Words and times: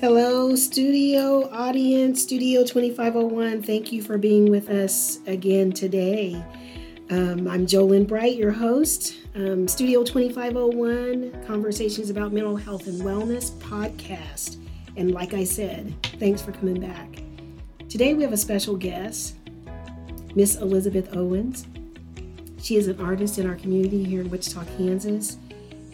Hello, 0.00 0.54
studio 0.54 1.48
audience, 1.50 2.20
Studio 2.20 2.62
2501. 2.62 3.62
Thank 3.62 3.92
you 3.92 4.02
for 4.02 4.18
being 4.18 4.50
with 4.50 4.68
us 4.68 5.20
again 5.26 5.72
today. 5.72 6.34
Um, 7.08 7.48
I'm 7.48 7.66
Jolynn 7.66 8.06
Bright, 8.06 8.36
your 8.36 8.52
host. 8.52 9.16
Um, 9.34 9.66
studio 9.66 10.04
2501, 10.04 11.46
Conversations 11.46 12.10
about 12.10 12.34
Mental 12.34 12.56
Health 12.56 12.88
and 12.88 13.00
Wellness 13.00 13.52
podcast. 13.52 14.62
And 14.98 15.12
like 15.12 15.32
I 15.32 15.44
said, 15.44 15.94
thanks 16.20 16.42
for 16.42 16.52
coming 16.52 16.78
back. 16.78 17.22
Today 17.88 18.12
we 18.12 18.22
have 18.22 18.34
a 18.34 18.36
special 18.36 18.76
guest, 18.76 19.36
Miss 20.34 20.56
Elizabeth 20.56 21.16
Owens. 21.16 21.66
She 22.60 22.76
is 22.76 22.88
an 22.88 23.00
artist 23.00 23.38
in 23.38 23.48
our 23.48 23.56
community 23.56 24.04
here 24.04 24.20
in 24.20 24.28
Wichita, 24.28 24.62
Kansas. 24.76 25.38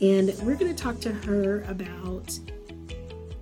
And 0.01 0.35
we're 0.43 0.57
going 0.57 0.75
to 0.75 0.83
talk 0.83 0.99
to 1.03 1.13
her 1.13 1.63
about 1.69 2.37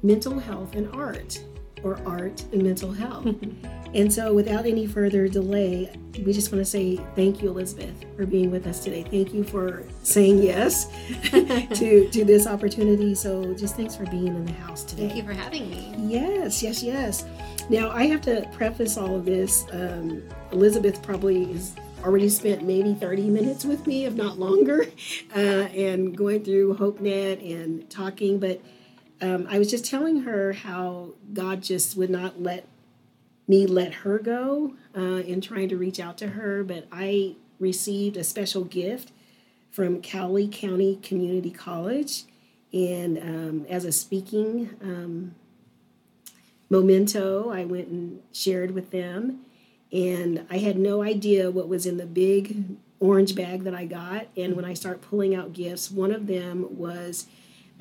mental 0.02 0.38
health 0.38 0.74
and 0.74 0.88
art, 0.94 1.42
or 1.82 1.98
art 2.06 2.44
and 2.52 2.62
mental 2.62 2.92
health. 2.92 3.26
and 3.94 4.12
so, 4.12 4.34
without 4.34 4.66
any 4.66 4.86
further 4.86 5.28
delay, 5.28 5.90
we 6.24 6.32
just 6.32 6.52
want 6.52 6.64
to 6.64 6.70
say 6.70 6.96
thank 7.16 7.42
you, 7.42 7.48
Elizabeth, 7.48 8.04
for 8.16 8.26
being 8.26 8.50
with 8.50 8.66
us 8.66 8.82
today. 8.82 9.02
Thank 9.02 9.32
you 9.32 9.44
for 9.44 9.84
saying 10.02 10.42
yes 10.42 10.86
to, 11.30 12.08
to 12.08 12.24
this 12.24 12.46
opportunity. 12.46 13.14
So, 13.14 13.54
just 13.54 13.76
thanks 13.76 13.96
for 13.96 14.06
being 14.06 14.28
in 14.28 14.44
the 14.44 14.52
house 14.52 14.84
today. 14.84 15.08
Thank 15.08 15.16
you 15.16 15.24
for 15.24 15.32
having 15.32 15.70
me. 15.70 15.94
Yes, 15.98 16.62
yes, 16.62 16.82
yes. 16.82 17.24
Now, 17.68 17.90
I 17.90 18.06
have 18.06 18.20
to 18.22 18.48
preface 18.52 18.96
all 18.96 19.14
of 19.14 19.24
this. 19.24 19.64
Um, 19.72 20.22
Elizabeth 20.52 21.02
probably 21.02 21.52
is 21.52 21.74
already 22.04 22.28
spent 22.28 22.62
maybe 22.62 22.94
30 22.94 23.28
minutes 23.30 23.64
with 23.64 23.86
me, 23.86 24.06
if 24.06 24.14
not 24.14 24.38
longer, 24.38 24.86
uh, 25.36 25.38
and 25.38 26.16
going 26.16 26.44
through 26.44 26.76
HopeNet 26.76 27.62
and 27.62 27.88
talking. 27.90 28.38
But 28.38 28.60
um, 29.20 29.46
I 29.48 29.58
was 29.58 29.70
just 29.70 29.84
telling 29.84 30.22
her 30.22 30.52
how 30.52 31.10
God 31.32 31.62
just 31.62 31.96
would 31.96 32.10
not 32.10 32.40
let 32.40 32.66
me 33.46 33.66
let 33.66 33.92
her 33.94 34.18
go 34.18 34.74
uh, 34.96 35.00
in 35.00 35.40
trying 35.40 35.68
to 35.68 35.76
reach 35.76 35.98
out 35.98 36.16
to 36.18 36.28
her, 36.28 36.62
but 36.62 36.86
I 36.92 37.34
received 37.58 38.16
a 38.16 38.24
special 38.24 38.64
gift 38.64 39.12
from 39.70 40.00
Cowley 40.00 40.48
County 40.48 40.98
Community 41.02 41.50
College, 41.50 42.24
and 42.72 43.18
um, 43.18 43.66
as 43.68 43.84
a 43.84 43.92
speaking 43.92 44.70
um, 44.82 45.34
memento, 46.70 47.50
I 47.50 47.64
went 47.64 47.88
and 47.88 48.22
shared 48.32 48.70
with 48.70 48.90
them, 48.90 49.40
and 49.92 50.46
I 50.48 50.58
had 50.58 50.78
no 50.78 51.02
idea 51.02 51.50
what 51.50 51.68
was 51.68 51.86
in 51.86 51.96
the 51.96 52.06
big 52.06 52.78
orange 53.00 53.34
bag 53.34 53.64
that 53.64 53.74
I 53.74 53.86
got. 53.86 54.28
And 54.36 54.54
when 54.54 54.64
I 54.64 54.74
start 54.74 55.00
pulling 55.00 55.34
out 55.34 55.52
gifts, 55.52 55.90
one 55.90 56.12
of 56.12 56.26
them 56.26 56.66
was 56.78 57.26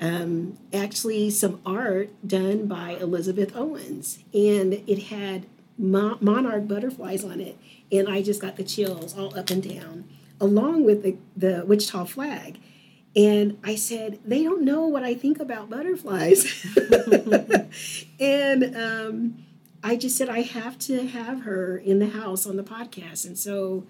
um, 0.00 0.58
actually 0.72 1.30
some 1.30 1.60
art 1.66 2.10
done 2.26 2.66
by 2.66 2.92
Elizabeth 2.92 3.54
Owens, 3.54 4.18
and 4.32 4.74
it 4.86 5.04
had 5.04 5.46
mo- 5.76 6.18
monarch 6.20 6.66
butterflies 6.66 7.24
on 7.24 7.40
it, 7.40 7.58
and 7.92 8.08
I 8.08 8.22
just 8.22 8.40
got 8.40 8.56
the 8.56 8.64
chills 8.64 9.16
all 9.16 9.38
up 9.38 9.50
and 9.50 9.62
down, 9.62 10.04
along 10.40 10.84
with 10.84 11.02
the 11.02 11.16
the 11.36 11.64
Wichita 11.66 12.04
flag. 12.06 12.58
And 13.16 13.58
I 13.64 13.74
said, 13.74 14.20
they 14.24 14.44
don't 14.44 14.62
know 14.62 14.86
what 14.86 15.02
I 15.02 15.14
think 15.14 15.40
about 15.40 15.68
butterflies. 15.68 16.64
and 18.20 18.76
um, 18.76 19.44
I 19.82 19.96
just 19.96 20.16
said, 20.16 20.28
I 20.28 20.42
have 20.42 20.78
to 20.80 21.08
have 21.08 21.42
her 21.42 21.76
in 21.76 21.98
the 21.98 22.10
house 22.10 22.46
on 22.46 22.56
the 22.56 22.62
podcast. 22.62 23.26
And 23.26 23.36
so, 23.36 23.84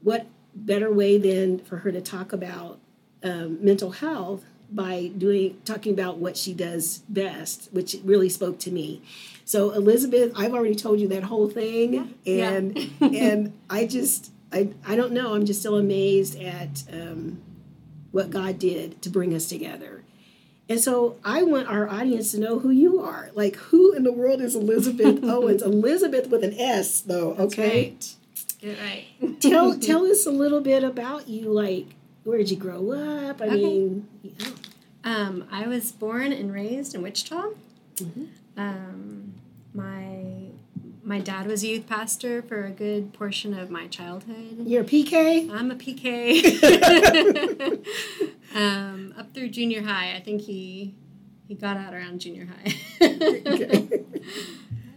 what 0.00 0.26
better 0.54 0.90
way 0.90 1.18
than 1.18 1.58
for 1.58 1.78
her 1.78 1.92
to 1.92 2.00
talk 2.00 2.32
about 2.32 2.78
um, 3.22 3.62
mental 3.62 3.90
health 3.90 4.44
by 4.74 5.10
doing 5.16 5.58
talking 5.64 5.92
about 5.92 6.18
what 6.18 6.36
she 6.36 6.52
does 6.52 6.98
best, 7.08 7.68
which 7.72 7.96
really 8.04 8.28
spoke 8.28 8.58
to 8.60 8.70
me. 8.70 9.02
So 9.44 9.70
Elizabeth, 9.72 10.32
I've 10.36 10.54
already 10.54 10.74
told 10.74 11.00
you 11.00 11.08
that 11.08 11.24
whole 11.24 11.48
thing, 11.48 12.14
Yeah. 12.24 12.50
and 12.50 12.90
and 13.00 13.52
I 13.70 13.86
just 13.86 14.30
I 14.52 14.70
I 14.86 14.96
don't 14.96 15.12
know. 15.12 15.34
I'm 15.34 15.44
just 15.46 15.60
still 15.60 15.76
amazed 15.76 16.40
at 16.40 16.82
um, 16.92 17.40
what 18.10 18.30
God 18.30 18.58
did 18.58 19.00
to 19.02 19.10
bring 19.10 19.34
us 19.34 19.46
together. 19.48 20.02
And 20.66 20.80
so 20.80 21.18
I 21.22 21.42
want 21.42 21.68
our 21.68 21.86
audience 21.88 22.30
to 22.32 22.40
know 22.40 22.58
who 22.58 22.70
you 22.70 22.98
are. 23.00 23.30
Like 23.34 23.56
who 23.56 23.92
in 23.92 24.02
the 24.02 24.12
world 24.12 24.40
is 24.40 24.56
Elizabeth 24.56 25.20
Owens? 25.22 25.62
Elizabeth 25.62 26.28
with 26.28 26.42
an 26.42 26.54
S 26.58 27.02
though, 27.02 27.34
okay? 27.34 27.90
Right. 27.90 28.14
Get 28.62 28.78
right. 28.80 29.40
tell 29.42 29.78
tell 29.90 30.06
us 30.06 30.24
a 30.24 30.30
little 30.30 30.62
bit 30.62 30.82
about 30.82 31.28
you 31.28 31.50
like 31.52 31.88
where 32.22 32.38
did 32.38 32.50
you 32.50 32.56
grow 32.56 32.92
up? 32.92 33.42
I 33.42 33.46
Okay. 33.48 33.56
mean, 33.56 34.08
yeah. 34.22 34.46
Um, 35.04 35.46
I 35.50 35.66
was 35.66 35.92
born 35.92 36.32
and 36.32 36.52
raised 36.52 36.94
in 36.94 37.02
Wichita. 37.02 37.50
Mhm. 37.96 38.28
Um, 38.56 39.34
my 39.72 40.20
my 41.02 41.20
dad 41.20 41.46
was 41.46 41.62
a 41.62 41.66
youth 41.68 41.86
pastor 41.86 42.40
for 42.40 42.64
a 42.64 42.70
good 42.70 43.12
portion 43.12 43.52
of 43.52 43.68
my 43.70 43.86
childhood. 43.88 44.64
you're 44.66 44.80
a 44.80 44.86
PK? 44.86 45.50
I'm 45.50 45.70
a 45.70 45.74
PK. 45.74 46.42
um, 48.54 49.12
up 49.18 49.34
through 49.34 49.50
junior 49.50 49.82
high, 49.82 50.14
I 50.16 50.20
think 50.20 50.40
he 50.42 50.94
he 51.46 51.54
got 51.54 51.76
out 51.76 51.92
around 51.92 52.20
junior 52.22 52.46
high. 52.46 52.74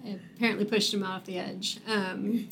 I 0.06 0.20
apparently 0.38 0.64
pushed 0.66 0.94
him 0.94 1.04
off 1.04 1.26
the 1.26 1.38
edge. 1.38 1.80
Um, 1.88 2.48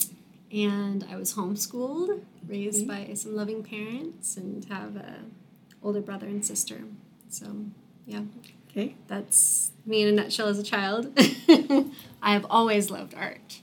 and 0.52 1.06
I 1.10 1.16
was 1.16 1.34
homeschooled, 1.36 2.22
raised 2.48 2.86
by 2.88 3.14
some 3.14 3.36
loving 3.36 3.64
parents, 3.64 4.36
and 4.36 4.66
have 4.66 4.98
a 4.98 5.20
older 5.82 6.02
brother 6.02 6.26
and 6.28 6.46
sister. 6.46 6.82
So, 7.36 7.48
yeah, 8.06 8.22
Okay. 8.72 8.96
that's 9.08 9.72
me 9.86 10.04
in 10.04 10.08
a 10.10 10.12
nutshell 10.14 10.48
as 10.48 10.58
a 10.60 10.64
child. 10.64 11.12
I 12.22 12.32
have 12.34 12.46
always 12.50 12.90
loved 12.90 13.14
art, 13.16 13.62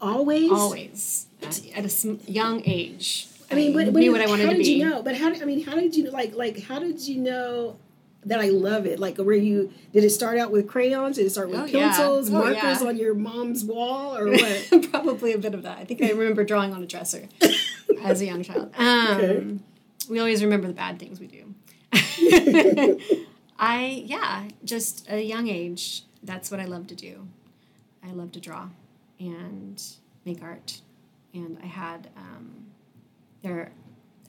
Always? 0.00 0.50
always 0.52 1.26
at, 1.42 1.60
at 1.74 1.84
a 1.84 1.88
sm- 1.88 2.14
young 2.26 2.62
age. 2.64 3.26
I 3.50 3.54
mean, 3.54 3.74
what, 3.74 3.92
knew 3.92 4.12
what 4.12 4.20
I 4.20 4.26
wanted 4.26 4.44
how 4.46 4.50
to 4.52 4.56
did 4.56 4.64
be. 4.64 4.72
you 4.72 4.84
know? 4.88 5.02
But 5.02 5.16
how 5.16 5.30
did 5.30 5.42
I 5.42 5.44
mean? 5.46 5.64
How 5.64 5.74
did 5.74 5.96
you 5.96 6.10
like? 6.10 6.34
Like, 6.34 6.62
how 6.64 6.78
did 6.78 7.00
you 7.06 7.20
know 7.20 7.76
that 8.24 8.40
I 8.40 8.48
love 8.48 8.86
it? 8.86 8.98
Like, 8.98 9.18
were 9.18 9.32
you? 9.34 9.72
Did 9.92 10.04
it 10.04 10.10
start 10.10 10.38
out 10.38 10.50
with 10.50 10.66
crayons? 10.68 11.16
Did 11.16 11.26
it 11.26 11.30
start 11.30 11.48
with 11.50 11.60
Oh, 11.60 11.64
yeah. 11.64 11.88
pencils, 11.88 12.28
Oh, 12.28 12.32
markers 12.32 12.82
yeah. 12.82 12.88
on 12.88 12.96
your 12.96 13.14
mom's 13.14 13.64
wall, 13.64 14.16
or 14.16 14.28
what? 14.30 14.90
Probably 14.90 15.32
a 15.32 15.38
bit 15.38 15.54
of 15.54 15.62
that. 15.62 15.78
I 15.78 15.84
think 15.84 16.02
I 16.02 16.10
remember 16.10 16.44
drawing 16.44 16.72
on 16.74 16.82
a 16.82 16.86
dresser 16.86 17.28
as 18.02 18.20
a 18.20 18.26
young 18.26 18.42
child. 18.42 18.72
Um, 18.76 18.86
Okay. 19.16 19.58
We 20.10 20.18
always 20.20 20.42
remember 20.44 20.66
the 20.68 20.72
bad 20.74 20.98
things 21.00 21.18
we 21.20 21.26
do. 21.26 21.45
I, 23.58 24.02
yeah, 24.06 24.48
just 24.64 25.06
a 25.10 25.22
young 25.22 25.48
age, 25.48 26.02
that's 26.22 26.50
what 26.50 26.60
I 26.60 26.64
love 26.66 26.86
to 26.88 26.94
do. 26.94 27.26
I 28.06 28.12
love 28.12 28.32
to 28.32 28.40
draw 28.40 28.68
and 29.18 29.82
make 30.24 30.42
art. 30.42 30.80
And 31.32 31.58
I 31.62 31.66
had, 31.66 32.08
um, 32.16 32.66
there 33.42 33.72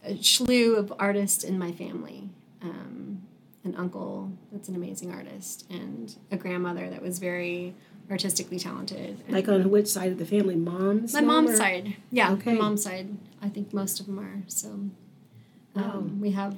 a 0.03 0.16
slew 0.23 0.75
of 0.75 0.94
artists 1.00 1.44
in 1.44 1.57
my 1.59 1.72
family. 1.72 2.29
Um, 2.62 3.22
an 3.63 3.75
uncle 3.75 4.31
that's 4.51 4.69
an 4.69 4.75
amazing 4.75 5.12
artist, 5.12 5.66
and 5.69 6.16
a 6.31 6.38
grandmother 6.38 6.89
that 6.89 7.01
was 7.01 7.19
very 7.19 7.75
artistically 8.09 8.57
talented. 8.59 9.22
Like 9.28 9.50
on 9.50 9.69
which 9.69 9.88
side 9.88 10.12
of 10.13 10.18
the 10.19 10.25
family? 10.25 10.56
Mom's. 10.56 11.13
my 11.13 11.19
mom 11.19 11.45
mom's 11.45 11.51
or- 11.51 11.57
side. 11.57 11.97
Yeah, 12.09 12.31
Okay. 12.34 12.53
my 12.53 12.59
mom's 12.62 12.84
side. 12.84 13.18
I 13.41 13.50
think 13.50 13.74
most 13.74 14.00
of 14.00 14.06
them 14.06 14.19
are. 14.19 14.44
So 14.47 14.69
um, 14.69 14.91
Wow. 15.75 16.00
we 16.22 16.31
have 16.31 16.56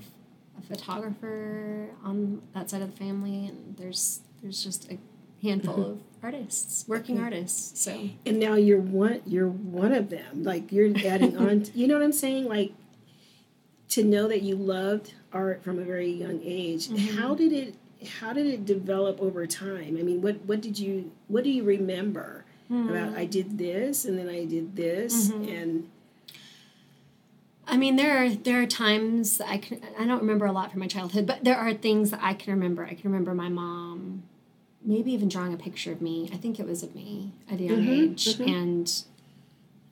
a 0.59 0.62
photographer 0.68 1.90
on 2.03 2.42
that 2.53 2.70
side 2.70 2.81
of 2.81 2.92
the 2.92 2.97
family, 2.97 3.47
and 3.47 3.75
there's 3.78 4.22
there's 4.42 4.64
just 4.64 4.90
a 4.92 4.97
handful 5.42 5.81
of 5.86 6.00
artists, 6.22 6.86
working 6.88 7.20
artists. 7.20 7.81
So 7.81 8.09
And 8.25 8.40
now 8.40 8.56
you're 8.56 8.80
one. 8.80 9.22
You're 9.25 9.47
one 9.50 9.94
of 9.94 10.09
them. 10.09 10.44
Like 10.44 10.72
you're 10.72 10.92
adding 11.06 11.38
on. 11.38 11.64
To, 11.64 11.72
you 11.78 11.88
know 11.88 11.96
what 11.96 12.03
I'm 12.03 12.12
saying? 12.14 12.46
Like 12.46 12.74
to 13.90 14.03
know 14.03 14.28
that 14.28 14.42
you 14.44 14.56
loved 14.56 15.14
art 15.34 15.64
from 15.64 15.80
a 15.80 15.84
very 15.84 16.12
young 16.12 16.42
age. 16.44 16.88
Mhm. 16.90 17.18
How 17.18 17.36
did 17.36 17.53
it? 17.53 17.76
How 18.20 18.31
did 18.34 18.47
it 18.47 18.66
develop 18.66 19.20
over 19.20 19.46
time? 19.46 19.97
I 20.00 20.03
mean, 20.03 20.22
what 20.22 20.38
what 20.46 20.62
did 20.62 20.79
you 20.79 21.12
what 21.28 21.44
do 21.44 21.50
you 21.50 21.64
remember 21.64 22.46
about? 22.70 23.17
I 23.17 23.26
did 23.26 23.58
this, 23.58 24.05
and 24.05 24.17
then 24.17 24.29
I 24.29 24.46
did 24.46 24.76
this, 24.76 25.29
Mhm. 25.32 25.62
and 25.62 25.90
I 27.69 27.77
mean, 27.77 27.95
there 27.95 28.17
are 28.23 28.29
there 28.29 28.61
are 28.61 28.66
times 28.66 29.39
I 29.41 29.57
can 29.59 29.81
I 29.97 30.05
don't 30.05 30.19
remember 30.21 30.45
a 30.45 30.51
lot 30.51 30.71
from 30.71 30.79
my 30.79 30.87
childhood, 30.87 31.25
but 31.27 31.43
there 31.43 31.57
are 31.57 31.73
things 31.73 32.11
that 32.11 32.19
I 32.21 32.33
can 32.33 32.53
remember. 32.53 32.83
I 32.83 32.95
can 32.95 33.11
remember 33.11 33.33
my 33.35 33.49
mom, 33.49 34.23
maybe 34.83 35.11
even 35.13 35.29
drawing 35.29 35.53
a 35.53 35.57
picture 35.57 35.91
of 35.91 36.01
me. 36.01 36.29
I 36.33 36.37
think 36.37 36.59
it 36.59 36.66
was 36.66 36.81
of 36.83 36.95
me 36.95 37.33
at 37.49 37.59
a 37.59 37.63
young 37.63 37.81
Mhm, 37.83 38.11
age, 38.11 38.25
mhm. 38.37 38.47
and 38.47 39.03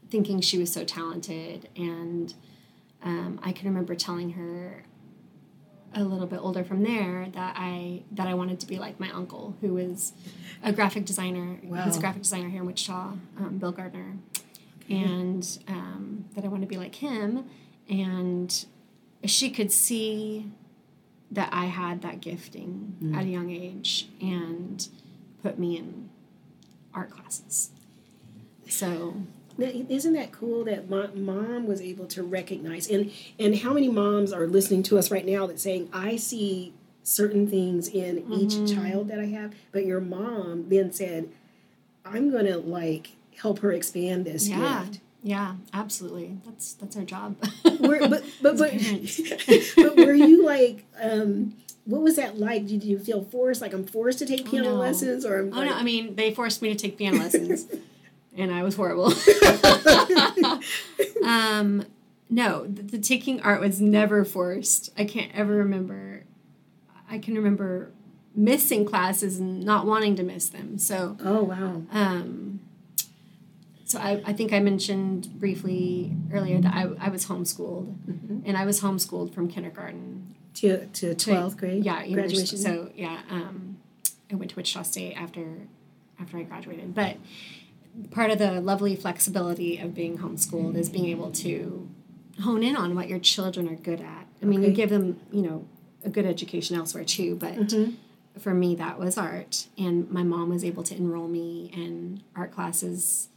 thinking 0.09 0.41
she 0.41 0.57
was 0.57 0.71
so 0.71 0.83
talented. 0.83 1.69
And 1.75 2.33
um, 3.03 3.39
I 3.43 3.51
can 3.51 3.67
remember 3.67 3.93
telling 3.95 4.31
her 4.31 4.83
a 5.93 6.03
little 6.03 6.27
bit 6.27 6.39
older 6.41 6.63
from 6.63 6.83
there 6.83 7.27
that 7.33 7.55
I 7.57 8.03
that 8.11 8.27
I 8.27 8.33
wanted 8.33 8.59
to 8.61 8.67
be 8.67 8.79
like 8.79 8.99
my 8.99 9.11
uncle, 9.11 9.55
who 9.61 9.75
was 9.75 10.13
a 10.63 10.73
graphic 10.73 11.05
designer. 11.05 11.59
Wow. 11.63 11.83
He's 11.85 11.97
a 11.97 11.99
graphic 11.99 12.23
designer 12.23 12.49
here 12.49 12.61
in 12.61 12.67
Wichita, 12.67 13.13
um, 13.37 13.57
Bill 13.59 13.71
Gardner, 13.71 14.15
and 14.89 15.59
um, 15.67 16.25
that 16.35 16.43
I 16.43 16.47
wanted 16.47 16.61
to 16.65 16.67
be 16.69 16.77
like 16.77 16.95
him. 16.95 17.45
And 17.89 18.65
she 19.25 19.49
could 19.49 19.71
see 19.71 20.51
that 21.31 21.49
I 21.51 21.65
had 21.65 22.01
that 22.03 22.21
gifting 22.21 22.95
Mm. 23.03 23.15
at 23.15 23.25
a 23.25 23.27
young 23.27 23.49
age, 23.51 24.07
and 24.21 24.87
put 25.43 25.59
me 25.59 25.77
in 25.77 26.09
art 26.93 27.09
classes. 27.09 27.69
So 28.69 29.15
Now, 29.57 29.71
isn't 29.89 30.13
that 30.13 30.31
cool 30.31 30.63
that 30.65 30.87
my 30.89 31.07
mom 31.15 31.65
was 31.65 31.81
able 31.81 32.05
to 32.07 32.21
recognize 32.23 32.87
and 32.89 33.11
and 33.39 33.55
how 33.57 33.73
many 33.73 33.89
moms 33.89 34.31
are 34.31 34.45
listening 34.45 34.83
to 34.83 34.97
us 34.99 35.09
right 35.09 35.25
now 35.25 35.47
that 35.47 35.59
saying 35.59 35.89
I 35.91 36.15
see 36.15 36.73
certain 37.03 37.47
things 37.47 37.87
in 37.87 38.19
each 38.31 38.53
Mm-hmm. 38.53 38.75
child 38.75 39.07
that 39.07 39.19
I 39.19 39.25
have, 39.25 39.53
but 39.71 39.85
your 39.85 39.99
mom 40.01 40.69
then 40.69 40.91
said, 40.91 41.29
I'm 42.05 42.29
gonna 42.31 42.57
like 42.57 43.11
help 43.37 43.59
her 43.59 43.71
expand 43.71 44.25
this 44.25 44.47
yeah, 44.47 44.83
gift. 44.85 44.99
Yeah, 45.27 45.55
absolutely. 45.73 46.37
That's 46.45 46.73
that's 46.73 46.95
our 46.95 47.03
job. 47.03 47.35
Were, 47.81 47.99
but 47.99 48.23
but 48.41 48.57
but, 48.57 48.57
but 49.75 49.95
were 49.97 50.13
you 50.13 50.45
like 50.45 50.85
um 51.01 51.53
what 51.83 52.01
was 52.01 52.15
that 52.15 52.39
like? 52.39 52.65
Did 52.65 52.81
you 52.83 52.97
feel 52.97 53.23
forced? 53.23 53.61
Like 53.61 53.73
I'm 53.73 53.85
forced 53.85 54.19
to 54.19 54.25
take 54.25 54.49
piano 54.49 54.69
no. 54.69 54.75
lessons, 54.75 55.25
or 55.25 55.39
I'm 55.39 55.53
Oh 55.53 55.57
like, 55.57 55.69
no! 55.69 55.75
I 55.75 55.83
mean, 55.83 56.15
they 56.15 56.33
forced 56.33 56.61
me 56.61 56.69
to 56.69 56.75
take 56.75 56.97
piano 56.97 57.17
lessons, 57.17 57.67
and 58.37 58.53
I 58.53 58.63
was 58.63 58.75
horrible. 58.75 59.13
um, 61.25 61.85
no, 62.29 62.65
the, 62.65 62.81
the 62.83 62.99
taking 62.99 63.41
art 63.41 63.59
was 63.59 63.81
never 63.81 64.23
forced. 64.23 64.91
I 64.97 65.03
can't 65.03 65.31
ever 65.33 65.55
remember. 65.55 66.23
I 67.09 67.19
can 67.19 67.35
remember 67.35 67.91
missing 68.33 68.85
classes 68.85 69.39
and 69.39 69.63
not 69.63 69.85
wanting 69.85 70.15
to 70.15 70.23
miss 70.23 70.47
them. 70.47 70.77
So, 70.77 71.17
oh 71.23 71.43
wow, 71.43 71.83
um, 71.91 72.59
so 73.87 73.97
I, 73.99 74.21
I 74.25 74.33
think 74.33 74.51
I 74.53 74.59
mentioned 74.59 75.39
briefly 75.39 76.11
earlier 76.33 76.59
that 76.61 76.73
I, 76.73 76.89
I 76.99 77.09
was 77.09 77.25
homeschooled, 77.25 77.95
and 78.45 78.55
I 78.57 78.65
was 78.65 78.81
homeschooled 78.81 79.33
from 79.33 79.47
kindergarten 79.47 80.35
to 80.55 80.85
to 80.87 81.15
twelfth 81.15 81.57
grade, 81.57 81.83
yeah, 81.85 82.05
graduation. 82.07 82.57
So 82.57 82.91
yeah, 82.95 83.21
um, 83.29 83.77
I 84.31 84.35
went 84.35 84.51
to 84.51 84.57
Wichita 84.57 84.83
State 84.83 85.13
after 85.15 85.45
after 86.19 86.37
I 86.37 86.43
graduated. 86.43 86.93
But 86.93 87.17
part 88.11 88.29
of 88.29 88.39
the 88.39 88.59
lovely 88.61 88.95
flexibility 88.95 89.77
of 89.79 89.93
being 89.95 90.17
homeschooled 90.19 90.75
is 90.75 90.89
being 90.89 91.05
able 91.07 91.31
to 91.31 91.87
hone 92.43 92.61
in 92.63 92.75
on 92.75 92.93
what 92.95 93.07
your 93.07 93.19
children 93.19 93.67
are 93.69 93.75
good 93.75 94.01
at. 94.01 94.27
I 94.41 94.45
mean, 94.45 94.61
you 94.63 94.71
give 94.71 94.89
them, 94.91 95.19
you 95.31 95.41
know, 95.41 95.67
a 96.03 96.09
good 96.09 96.25
education 96.25 96.75
elsewhere 96.75 97.03
too, 97.05 97.35
but 97.35 97.53
Mm-hmm. 97.55 97.93
for 98.39 98.53
me 98.53 98.75
that 98.75 98.99
was 98.99 99.17
art, 99.17 99.67
and 99.77 100.09
my 100.11 100.23
mom 100.23 100.49
was 100.49 100.63
able 100.63 100.83
to 100.83 100.95
enroll 100.95 101.27
me 101.27 101.71
in 101.73 102.21
art 102.35 102.51
classes 102.51 103.29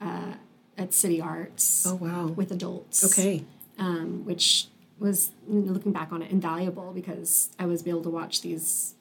uh, 0.00 0.34
at 0.76 0.94
City 0.94 1.20
Arts 1.20 1.84
oh 1.86 1.96
wow, 1.96 2.26
with 2.28 2.50
adults. 2.52 3.04
Okay, 3.04 3.44
um, 3.78 4.24
which 4.24 4.66
was 4.98 5.30
looking 5.46 5.92
back 5.92 6.10
on 6.12 6.22
it 6.22 6.30
invaluable 6.30 6.92
because 6.92 7.50
I 7.58 7.66
was 7.66 7.86
able 7.86 8.02
to 8.02 8.10
watch 8.10 8.40
these 8.42 8.94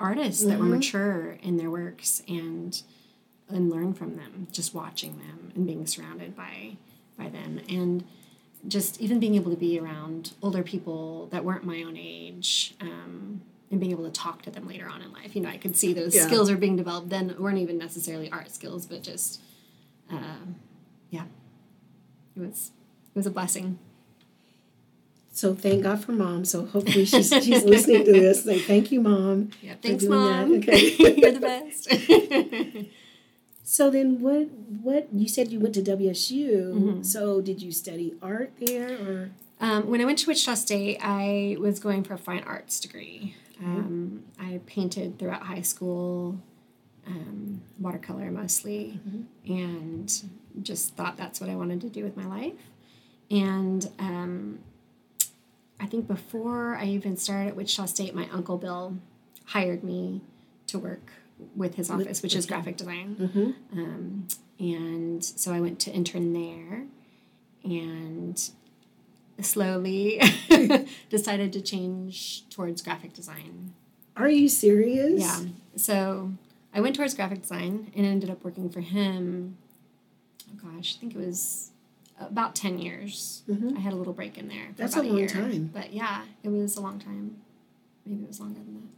artists 0.00 0.42
that 0.44 0.58
were 0.58 0.64
mature 0.64 1.38
in 1.42 1.56
their 1.56 1.70
works 1.70 2.22
and 2.28 2.80
and 3.48 3.70
learn 3.70 3.92
from 3.92 4.16
them 4.16 4.48
just 4.52 4.74
watching 4.74 5.18
them 5.18 5.52
and 5.54 5.66
being 5.66 5.86
surrounded 5.86 6.34
by 6.36 6.76
by 7.18 7.28
them. 7.28 7.60
And 7.68 8.04
just 8.66 8.98
even 9.00 9.20
being 9.20 9.34
able 9.34 9.50
to 9.50 9.56
be 9.58 9.78
around 9.78 10.32
older 10.42 10.62
people 10.62 11.26
that 11.26 11.44
weren't 11.44 11.64
my 11.64 11.82
own 11.82 11.96
age 11.98 12.74
um, 12.80 13.42
and 13.70 13.78
being 13.78 13.92
able 13.92 14.04
to 14.04 14.10
talk 14.10 14.40
to 14.42 14.50
them 14.50 14.66
later 14.66 14.88
on 14.88 15.02
in 15.02 15.12
life. 15.12 15.36
You 15.36 15.42
know 15.42 15.50
i 15.50 15.58
could 15.58 15.76
see 15.76 15.92
those 15.92 16.14
Yeah. 16.14 16.26
skills 16.26 16.50
are 16.50 16.56
being 16.56 16.76
developed 16.76 17.10
then 17.10 17.34
weren't 17.38 17.58
even 17.58 17.76
necessarily 17.78 18.30
art 18.32 18.50
skills 18.50 18.86
but 18.86 19.02
just 19.02 19.40
um, 20.10 20.56
yeah 21.10 21.24
it 22.36 22.40
was 22.40 22.72
it 23.14 23.18
was 23.18 23.26
a 23.26 23.30
blessing 23.30 23.78
So 25.32 25.52
thank 25.54 25.82
God 25.82 25.98
for 26.04 26.12
mom. 26.12 26.44
So 26.44 26.64
hopefully 26.64 27.04
she's 27.04 27.28
she's 27.42 27.64
listening 27.64 28.04
to 28.04 28.12
this. 28.12 28.46
Like, 28.46 28.62
thank 28.62 28.92
you, 28.92 29.00
mom. 29.00 29.50
Yeah, 29.60 29.74
thanks, 29.82 30.04
doing 30.04 30.12
that. 30.20 30.46
mom. 30.48 30.54
Okay. 30.58 30.94
You're 31.20 31.32
the 31.32 31.40
best. 31.40 31.82
So 33.66 33.88
then, 33.90 34.20
what 34.20 34.48
what 34.82 35.08
you 35.12 35.26
said 35.26 35.50
you 35.50 35.58
went 35.58 35.74
to 35.76 35.82
WSU? 35.82 36.74
Mm-hmm. 36.74 37.02
So 37.02 37.40
did 37.40 37.62
you 37.62 37.72
study 37.72 38.14
art 38.22 38.52
there, 38.60 38.92
or 38.92 39.30
um, 39.58 39.88
when 39.88 40.00
I 40.00 40.04
went 40.04 40.18
to 40.18 40.26
Wichita 40.26 40.54
State, 40.54 40.98
I 41.00 41.56
was 41.58 41.80
going 41.80 42.04
for 42.04 42.14
a 42.14 42.18
fine 42.18 42.44
arts 42.44 42.78
degree. 42.78 43.34
Um, 43.64 44.24
I 44.38 44.60
painted 44.66 45.18
throughout 45.18 45.44
high 45.44 45.62
school, 45.62 46.38
um, 47.06 47.60
watercolor 47.78 48.30
mostly, 48.30 48.98
and 49.46 50.12
just 50.62 50.96
thought 50.96 51.16
that's 51.16 51.40
what 51.40 51.50
I 51.50 51.56
wanted 51.56 51.80
to 51.82 51.88
do 51.88 52.04
with 52.04 52.16
my 52.16 52.26
life. 52.26 52.70
And 53.30 53.88
um, 53.98 54.58
I 55.80 55.86
think 55.86 56.06
before 56.06 56.76
I 56.76 56.84
even 56.86 57.16
started 57.16 57.48
at 57.48 57.56
Wichita 57.56 57.86
State, 57.86 58.14
my 58.14 58.28
uncle 58.32 58.58
Bill 58.58 58.96
hired 59.46 59.82
me 59.82 60.20
to 60.68 60.78
work 60.78 61.12
with 61.56 61.74
his 61.74 61.90
office, 61.90 62.22
which 62.22 62.34
is 62.36 62.46
graphic 62.46 62.76
design. 62.76 63.16
Um, 63.72 64.28
and 64.58 65.24
so 65.24 65.52
I 65.52 65.60
went 65.60 65.80
to 65.80 65.90
intern 65.90 66.32
there 66.32 66.84
and 67.64 68.50
slowly 69.40 70.20
decided 71.10 71.52
to 71.54 71.60
change 71.60 72.48
towards 72.50 72.82
graphic 72.82 73.12
design. 73.12 73.74
are 74.16 74.28
you 74.28 74.48
serious? 74.48 75.20
Yeah. 75.20 75.40
So 75.76 76.32
I 76.74 76.80
went 76.80 76.96
towards 76.96 77.14
graphic 77.14 77.42
design 77.42 77.92
and 77.96 78.04
ended 78.04 78.30
up 78.30 78.44
working 78.44 78.68
for 78.68 78.80
him. 78.80 79.56
Oh 80.50 80.68
gosh, 80.70 80.96
I 80.96 81.00
think 81.00 81.14
it 81.14 81.18
was 81.18 81.70
about 82.20 82.54
10 82.54 82.78
years. 82.78 83.42
I 83.76 83.80
had 83.80 83.92
a 83.92 83.96
little 83.96 84.12
break 84.12 84.36
in 84.38 84.48
there. 84.48 84.68
That's 84.76 84.96
a 84.96 85.02
long 85.02 85.16
year. 85.16 85.28
time. 85.28 85.70
But 85.72 85.92
yeah, 85.92 86.22
it 86.42 86.48
was 86.48 86.76
a 86.76 86.80
long 86.80 86.98
time. 86.98 87.36
Maybe 88.04 88.22
it 88.22 88.28
was 88.28 88.40
longer 88.40 88.60
than 88.60 88.88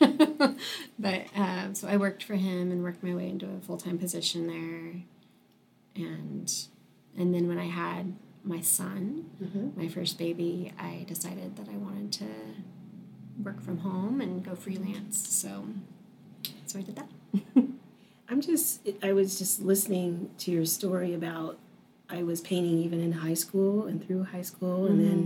that. 0.00 0.56
but 0.98 1.26
uh, 1.36 1.72
so 1.74 1.88
I 1.88 1.96
worked 1.96 2.22
for 2.24 2.34
him 2.34 2.72
and 2.72 2.82
worked 2.82 3.02
my 3.02 3.14
way 3.14 3.28
into 3.28 3.46
a 3.46 3.60
full 3.60 3.76
time 3.76 3.98
position 3.98 4.46
there. 4.46 5.02
And 6.04 6.52
and 7.16 7.34
then 7.34 7.48
when 7.48 7.58
I 7.58 7.66
had 7.66 8.14
my 8.44 8.60
son, 8.60 9.26
Mm-hmm. 9.42 9.80
my 9.80 9.88
first 9.88 10.18
baby, 10.18 10.72
I 10.78 11.04
decided 11.06 11.56
that 11.56 11.68
I 11.68 11.76
wanted 11.76 12.12
to 12.14 12.26
work 13.42 13.62
from 13.62 13.78
home 13.78 14.20
and 14.20 14.44
go 14.44 14.54
freelance. 14.54 15.28
So 15.28 15.64
so 16.70 16.78
I 16.78 16.82
did 16.82 16.96
that. 16.96 17.08
I'm 18.28 18.40
just. 18.40 18.80
I 19.02 19.12
was 19.12 19.38
just 19.38 19.60
listening 19.60 20.30
to 20.38 20.50
your 20.50 20.64
story 20.66 21.14
about. 21.14 21.58
I 22.08 22.22
was 22.24 22.40
painting 22.40 22.78
even 22.78 23.00
in 23.00 23.12
high 23.12 23.34
school 23.34 23.86
and 23.86 24.04
through 24.04 24.24
high 24.24 24.42
school, 24.42 24.86
and 24.86 25.00
then 25.00 25.18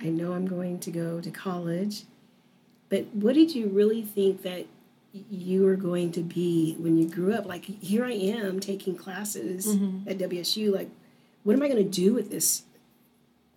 Mm-hmm. 0.00 0.06
I 0.06 0.08
know 0.08 0.32
I'm 0.32 0.46
going 0.46 0.78
to 0.80 0.90
go 0.90 1.20
to 1.20 1.30
college. 1.30 2.04
But 2.88 3.04
what 3.12 3.34
did 3.34 3.54
you 3.54 3.68
really 3.68 4.00
think 4.02 4.42
that 4.42 4.64
you 5.12 5.62
were 5.62 5.76
going 5.76 6.10
to 6.12 6.22
be 6.22 6.74
when 6.78 6.96
you 6.96 7.06
grew 7.08 7.34
up? 7.34 7.44
Like 7.46 7.64
here 7.66 8.04
I 8.06 8.12
am 8.12 8.60
taking 8.60 8.96
classes 8.96 9.66
Mm-hmm. 9.66 10.08
at 10.08 10.16
WSU. 10.18 10.72
Like, 10.74 10.88
what 11.42 11.54
am 11.54 11.62
I 11.62 11.68
going 11.68 11.84
to 11.84 11.90
do 11.90 12.14
with 12.14 12.30
this? 12.30 12.62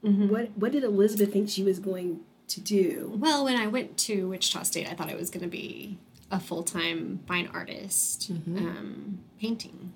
Mm-hmm. 0.04 0.28
What 0.30 0.52
What 0.58 0.72
did 0.74 0.84
Elizabeth 0.84 1.32
think 1.32 1.50
she 1.50 1.64
was 1.64 1.80
going 1.80 2.20
to 2.50 2.60
do? 2.60 3.14
Well, 3.16 3.46
when 3.46 3.56
I 3.56 3.68
went 3.68 3.98
to 4.00 4.28
Wichita 4.28 4.64
State, 4.64 4.90
I 4.90 4.96
thought 4.96 5.10
I 5.10 5.16
was 5.16 5.30
going 5.30 5.44
to 5.44 5.50
be 5.50 5.98
a 6.34 6.40
full 6.40 6.64
time 6.64 7.20
fine 7.28 7.48
artist 7.54 8.32
um, 8.32 9.20
painting. 9.40 9.94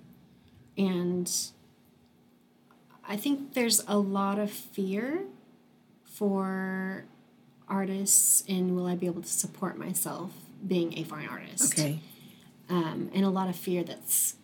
And 0.77 1.32
I 3.08 3.17
think 3.17 3.53
there's 3.53 3.84
a 3.88 3.98
lot 3.98 4.38
of 4.38 4.51
fear 4.51 5.22
for 6.03 7.06
artists 7.67 8.44
in 8.48 8.75
will 8.75 8.86
I 8.86 8.96
be 8.96 9.08
able 9.08 9.24
to 9.24 9.27
support 9.27 9.77
myself 9.77 10.32
being 10.65 10.98
a 10.98 11.03
fine 11.03 11.27
artist? 11.27 11.74
Okay. 11.74 12.00
Um, 12.70 13.10
and 13.15 13.25
a 13.25 13.29
lot 13.29 13.50
of 13.50 13.56
fear 13.56 13.84
that's, 13.84 14.36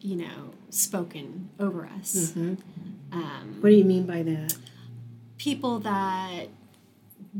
you 0.00 0.16
know, 0.16 0.54
spoken 0.70 1.50
over 1.60 1.86
us. 1.98 2.32
Um, 2.36 3.58
What 3.60 3.70
do 3.70 3.76
you 3.76 3.84
mean 3.84 4.06
by 4.06 4.22
that? 4.22 4.56
people 5.36 5.80
that, 5.80 6.46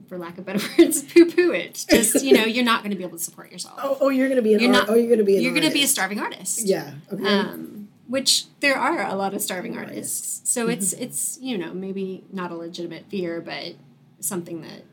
for 0.09 0.19
lack 0.19 0.39
of 0.39 0.45
better 0.45 0.61
words, 0.79 1.03
poo 1.03 1.31
poo 1.31 1.53
it. 1.53 1.85
Just, 1.89 2.23
you 2.25 2.33
know, 2.33 2.45
you're 2.45 2.65
not 2.65 2.83
going 2.83 2.91
to 2.91 2.97
be 2.97 3.05
able 3.05 3.19
to 3.19 3.23
support 3.25 3.51
yourself. 3.53 3.79
Oh, 3.83 3.97
oh, 4.01 4.09
you're 4.09 4.29
going 4.29 4.37
to 4.37 4.43
be 4.43 4.55
an 4.55 4.61
You're 4.61 4.75
art. 4.75 4.89
not- 4.89 4.91
oh, 4.91 4.95
you're 4.99 5.07
going 5.09 5.19
to 5.19 5.25
be 5.25 5.35
you're 5.35 5.53
going 5.55 5.67
to 5.67 5.73
be 5.73 5.83
a 5.85 5.87
starving 5.89 6.19
artist. 6.21 6.67
Yeah. 6.67 6.95
Okay. 7.13 7.25
Um, 7.27 7.89
which 8.07 8.45
there 8.61 8.77
are 8.77 9.07
a 9.07 9.15
lot 9.15 9.33
of 9.35 9.41
starving 9.41 9.77
artists. 9.79 10.49
So 10.51 10.69
it's 10.69 10.93
Mm-hmm. 10.95 11.03
it's 11.05 11.39
you 11.41 11.57
know 11.59 11.73
maybe 11.73 12.25
not 12.33 12.51
a 12.51 12.55
legitimate 12.55 13.07
fear, 13.09 13.41
but 13.41 13.75
something 14.21 14.61
that 14.63 14.85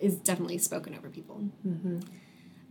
is 0.00 0.16
definitely 0.16 0.58
spoken 0.58 0.94
over 0.94 1.08
people. 1.08 1.44
Mm-hmm. 1.66 2.00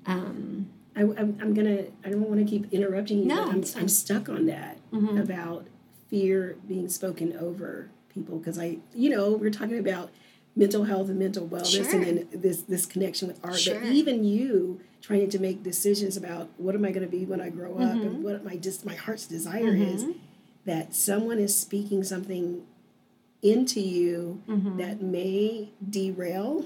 Um, 0.05 0.69
I, 0.95 1.01
I'm, 1.01 1.37
I'm 1.41 1.53
gonna. 1.53 1.83
I 2.03 2.09
don't 2.09 2.21
want 2.29 2.39
to 2.39 2.45
keep 2.45 2.71
interrupting 2.73 3.19
you. 3.19 3.25
No, 3.25 3.45
but 3.45 3.53
I'm. 3.75 3.81
I'm 3.81 3.87
stuck 3.89 4.29
on 4.29 4.45
that 4.47 4.77
Mhm. 4.91 5.21
about 5.21 5.67
fear 6.09 6.57
being 6.67 6.89
spoken 6.89 7.35
over 7.37 7.89
people 8.13 8.39
because 8.39 8.57
I, 8.57 8.77
you 8.95 9.09
know, 9.11 9.31
we're 9.33 9.51
talking 9.51 9.77
about 9.77 10.09
mental 10.55 10.83
health 10.83 11.09
and 11.09 11.17
mental 11.19 11.47
wellness, 11.47 11.71
Sure. 11.89 11.89
and 11.91 12.03
then 12.03 12.27
this 12.33 12.61
this 12.63 12.85
connection 12.85 13.27
with 13.27 13.39
art. 13.43 13.57
Sure. 13.59 13.79
But 13.79 13.91
even 13.91 14.23
you 14.23 14.81
trying 15.01 15.29
to 15.29 15.39
make 15.39 15.63
decisions 15.63 16.17
about 16.17 16.49
what 16.57 16.75
am 16.75 16.83
I 16.83 16.91
going 16.91 17.05
to 17.05 17.11
be 17.11 17.25
when 17.25 17.39
I 17.41 17.49
grow 17.49 17.73
up, 17.75 17.79
Mm-hmm. 17.95 18.01
and 18.07 18.23
what 18.23 18.43
my 18.43 18.57
just 18.57 18.85
my 18.85 18.95
heart's 18.95 19.25
desire 19.27 19.73
is, 19.75 20.05
that 20.65 20.93
someone 20.93 21.39
is 21.39 21.55
speaking 21.57 22.03
something 22.03 22.63
into 23.41 23.79
you 23.79 24.41
Mm-hmm. 24.49 24.77
that 24.77 25.01
may 25.01 25.69
derail 25.89 26.65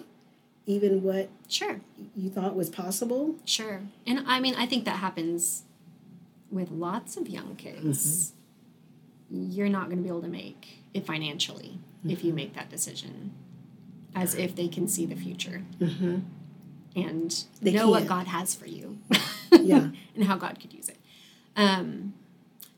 even 0.66 1.04
what 1.04 1.30
Sure. 1.48 1.82
you 2.16 2.30
thought 2.30 2.56
was 2.56 2.70
possible? 2.70 3.36
Sure. 3.46 3.82
And 4.08 4.24
I 4.26 4.40
mean, 4.40 4.56
I 4.56 4.66
think 4.66 4.86
that 4.86 4.98
happens 4.98 5.64
with 6.50 6.72
lots 6.72 7.18
of 7.18 7.28
young 7.28 7.56
kids. 7.56 8.32
You're 9.30 9.70
not 9.70 9.86
going 9.86 9.98
to 9.98 10.04
be 10.04 10.10
able 10.10 10.22
to 10.22 10.28
make 10.28 10.84
it 10.94 11.06
financially 11.06 11.80
if 12.08 12.24
you 12.24 12.34
make 12.34 12.54
that 12.56 12.70
decision 12.70 13.32
as 14.16 14.36
if 14.36 14.56
they 14.56 14.68
can 14.68 14.88
see 14.88 15.06
the 15.06 15.16
future 15.16 15.62
Mm-hmm. 15.80 16.20
and 16.96 17.44
They 17.62 17.72
know 17.74 17.90
what 17.90 18.00
can't. 18.00 18.10
God 18.10 18.28
has 18.28 18.54
for 18.56 18.68
you 18.68 19.00
Yeah. 19.52 19.90
and 20.16 20.24
how 20.26 20.38
God 20.38 20.60
could 20.60 20.74
use 20.74 20.90
it. 20.90 20.98
Um, 21.56 22.14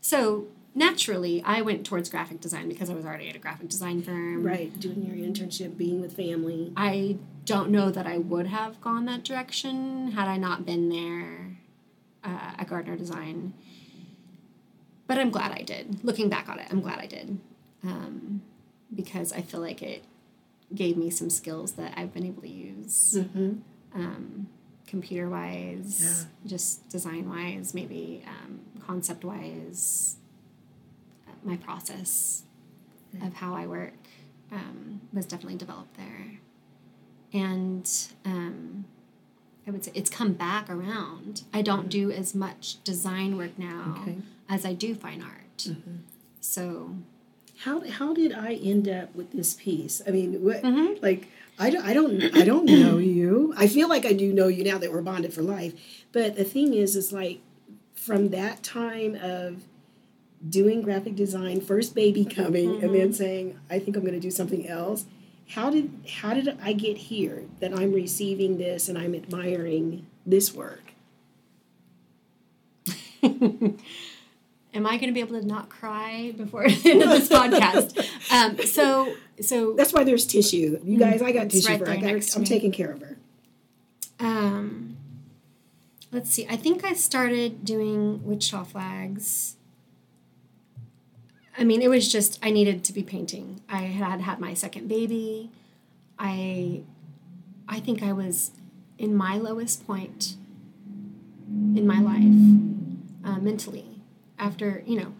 so 0.01 0.47
naturally, 0.73 1.41
I 1.45 1.61
went 1.61 1.85
towards 1.85 2.09
graphic 2.09 2.41
design 2.41 2.67
because 2.69 2.89
I 2.89 2.93
was 2.93 3.05
already 3.05 3.29
at 3.29 3.35
a 3.35 3.39
graphic 3.39 3.69
design 3.69 4.01
firm. 4.01 4.43
Right. 4.43 4.77
Doing 4.79 5.03
your 5.05 5.15
internship, 5.15 5.77
being 5.77 6.01
with 6.01 6.13
family. 6.15 6.71
I 6.77 7.17
don't 7.45 7.69
know 7.69 7.89
that 7.91 8.05
I 8.07 8.17
would 8.17 8.47
have 8.47 8.81
gone 8.81 9.05
that 9.05 9.23
direction 9.23 10.11
had 10.11 10.27
I 10.27 10.37
not 10.37 10.65
been 10.65 10.89
there 10.89 11.57
uh, 12.23 12.55
at 12.57 12.67
Gardner 12.67 12.95
Design. 12.97 13.53
But 15.07 15.19
I'm 15.19 15.29
glad 15.29 15.51
I 15.51 15.61
did. 15.61 16.03
Looking 16.03 16.29
back 16.29 16.49
on 16.49 16.59
it, 16.59 16.67
I'm 16.71 16.81
glad 16.81 16.99
I 16.99 17.05
did. 17.05 17.37
Um, 17.83 18.41
because 18.93 19.31
I 19.31 19.41
feel 19.41 19.59
like 19.59 19.81
it 19.83 20.03
gave 20.73 20.97
me 20.97 21.09
some 21.09 21.29
skills 21.29 21.73
that 21.73 21.93
I've 21.97 22.13
been 22.13 22.25
able 22.25 22.41
to 22.41 22.49
use 22.49 23.15
Mm-hmm. 23.17 23.53
um, 23.93 24.47
computer 24.87 25.29
wise, 25.29 26.27
just 26.45 26.87
design 26.89 27.27
wise, 27.29 27.73
maybe 27.73 28.23
um, 28.27 28.59
concept 28.85 29.23
wise. 29.25 30.17
Uh, 31.27 31.31
my 31.43 31.57
process 31.57 32.43
of 33.21 33.33
how 33.35 33.53
I 33.55 33.65
work 33.65 33.93
um, 34.51 35.01
was 35.13 35.25
definitely 35.25 35.57
developed 35.57 35.95
there. 35.97 36.39
And 37.33 37.89
um, 38.25 38.85
I 39.67 39.71
would 39.71 39.83
say 39.83 39.91
it's 39.95 40.09
come 40.09 40.33
back 40.33 40.69
around. 40.69 41.43
I 41.53 41.61
don't 41.61 41.89
do 41.89 42.11
as 42.11 42.35
much 42.35 42.83
design 42.83 43.37
work 43.37 43.57
now 43.57 43.97
Okay. 44.01 44.17
as 44.49 44.65
I 44.65 44.73
do 44.73 44.93
fine 44.95 45.21
art. 45.23 45.67
So, 46.41 46.95
How 47.59 47.87
how 47.89 48.13
did 48.13 48.33
I 48.33 48.53
end 48.53 48.87
up 48.89 49.15
with 49.15 49.31
this 49.31 49.53
piece? 49.53 50.01
I 50.07 50.11
mean, 50.11 50.43
what 50.43 50.61
Mhm. 50.61 51.01
like 51.01 51.27
I 51.57 51.69
don't 51.69 51.85
I 51.85 51.93
don't 51.93 52.35
I 52.35 52.43
don't 52.43 52.65
know 52.65 52.97
you. 52.97 53.53
I 53.57 53.67
feel 53.67 53.87
like 53.87 54.05
I 54.05 54.13
do 54.13 54.33
know 54.33 54.47
you 54.47 54.63
now 54.63 54.77
that 54.77 54.91
we're 54.91 55.01
bonded 55.01 55.33
for 55.33 55.41
life. 55.41 55.73
But 56.11 56.35
the 56.35 56.43
thing 56.43 56.73
is, 56.73 56.95
is 56.95 57.13
like 57.13 57.39
from 57.93 58.29
that 58.29 58.61
time 58.63 59.15
of 59.15 59.63
doing 60.47 60.81
graphic 60.81 61.15
design, 61.15 61.61
first 61.61 61.95
baby 61.95 62.25
coming, 62.25 62.83
and 62.83 62.93
then 62.93 63.13
saying, 63.13 63.57
I 63.69 63.79
think 63.79 63.95
I'm 63.97 64.03
going 64.03 64.13
to 64.13 64.19
do 64.19 64.29
something 64.31 64.67
else. 64.67 65.05
How 65.49 65.69
did 65.69 65.91
how 66.21 66.33
did 66.33 66.57
I 66.61 66.73
get 66.73 66.97
here 66.97 67.45
that 67.61 67.73
I'm 67.73 67.93
receiving 67.93 68.57
this 68.57 68.89
and 68.89 68.97
I'm 68.97 69.15
admiring 69.15 70.05
this 70.25 70.53
work? 70.53 70.81
am 74.75 74.85
I 74.85 74.97
going 74.97 75.07
to 75.07 75.13
be 75.13 75.21
able 75.21 75.39
to 75.39 75.45
not 75.45 75.69
cry 75.69 76.33
before 76.37 76.63
the 76.69 76.91
end 76.91 77.01
of 77.01 77.09
this 77.09 77.29
podcast? 77.29 78.11
Um, 78.31 78.57
so, 78.65 79.13
so 79.39 79.73
That's 79.73 79.93
why 79.93 80.03
there's 80.03 80.25
tissue. 80.25 80.79
You 80.83 80.97
guys, 80.97 81.21
I 81.21 81.31
got 81.31 81.49
tissue 81.49 81.69
right 81.69 81.79
for 81.79 81.85
her. 81.85 81.91
I 81.91 81.97
got. 81.97 82.09
Her, 82.09 82.19
I'm 82.35 82.43
taking 82.43 82.71
care 82.71 82.91
of 82.91 83.01
her. 83.01 83.17
Um, 84.19 84.97
let's 86.11 86.31
see. 86.31 86.47
I 86.49 86.55
think 86.57 86.83
I 86.83 86.93
started 86.93 87.63
doing 87.63 88.25
Wichita 88.25 88.63
flags. 88.63 89.57
I 91.57 91.63
mean, 91.63 91.81
it 91.83 91.87
was 91.87 92.11
just 92.11 92.39
I 92.41 92.49
needed 92.49 92.83
to 92.85 92.93
be 92.93 93.03
painting. 93.03 93.61
I 93.69 93.83
had 93.83 94.21
had 94.21 94.39
my 94.39 94.55
second 94.55 94.89
baby. 94.89 95.51
I, 96.17 96.81
I 97.69 97.79
think 97.79 98.01
I 98.01 98.11
was 98.11 98.51
in 98.97 99.15
my 99.15 99.37
lowest 99.37 99.85
point 99.85 100.35
in 101.75 101.85
my 101.85 101.99
life, 101.99 103.23
uh, 103.23 103.39
mentally, 103.39 103.94
after 104.37 104.83
you 104.85 104.99
know, 104.99 105.13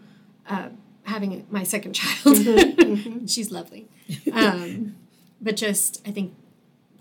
uh, 0.48 0.68
having 1.04 1.46
my 1.50 1.62
second 1.62 1.94
child. 1.94 2.36
She's 3.30 3.50
lovely, 3.50 3.88
um, 4.32 4.96
but 5.40 5.56
just 5.56 6.02
I 6.06 6.10
think 6.10 6.34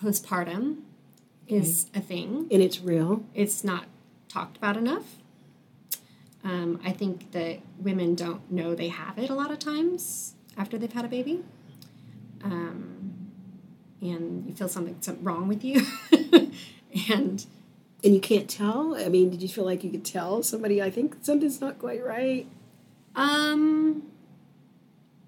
postpartum 0.04 0.82
is 1.48 1.90
a 1.94 2.02
thing. 2.02 2.48
And 2.52 2.62
it's 2.62 2.80
real. 2.80 3.24
It's 3.34 3.64
not 3.64 3.86
talked 4.28 4.58
about 4.58 4.78
enough. 4.78 5.18
Um, 6.44 6.80
I 6.86 6.92
think 6.92 7.32
that 7.32 7.60
women 7.80 8.14
don't 8.14 8.52
know 8.52 8.76
they 8.76 8.90
have 8.90 9.18
it 9.18 9.30
a 9.30 9.36
lot 9.36 9.52
of 9.52 9.60
times 9.60 10.36
after 10.58 10.78
they've 10.78 10.94
had 10.94 11.06
a 11.06 11.08
baby. 11.08 11.44
Um, 12.44 13.32
and 14.02 14.46
you 14.48 14.54
feel 14.54 14.70
something, 14.70 14.98
something 15.02 15.24
wrong 15.24 15.48
with 15.48 15.64
you. 15.64 15.82
and 17.10 17.46
And 18.06 18.14
you 18.14 18.22
can't 18.22 18.48
tell? 18.48 18.96
I 18.96 19.10
mean, 19.10 19.32
did 19.32 19.42
you 19.42 19.50
feel 19.50 19.66
like 19.66 19.84
you 19.84 19.90
could 19.90 20.06
tell 20.06 20.44
somebody, 20.44 20.80
I 20.82 20.92
think 20.92 21.18
something's 21.22 21.60
not 21.60 21.80
quite 21.80 22.06
right? 22.06 22.46
Um, 23.16 24.04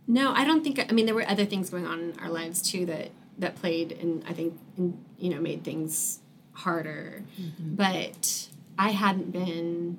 no, 0.07 0.31
I 0.31 0.45
don't 0.45 0.63
think. 0.63 0.79
I 0.87 0.93
mean, 0.93 1.07
there 1.07 1.15
were 1.15 1.27
other 1.27 1.43
things 1.45 1.71
going 1.71 1.87
on 1.87 1.99
in 1.99 2.19
our 2.19 2.29
lives 2.29 2.61
too 2.61 2.85
that 2.85 3.09
that 3.39 3.55
played, 3.55 3.91
and 3.93 4.23
I 4.29 4.33
think, 4.33 4.59
and, 4.77 5.03
you 5.17 5.31
know, 5.31 5.41
made 5.41 5.63
things 5.63 6.19
harder. 6.53 7.23
But 7.59 8.47
I 8.77 8.89
hadn't 8.91 9.31
been 9.31 9.97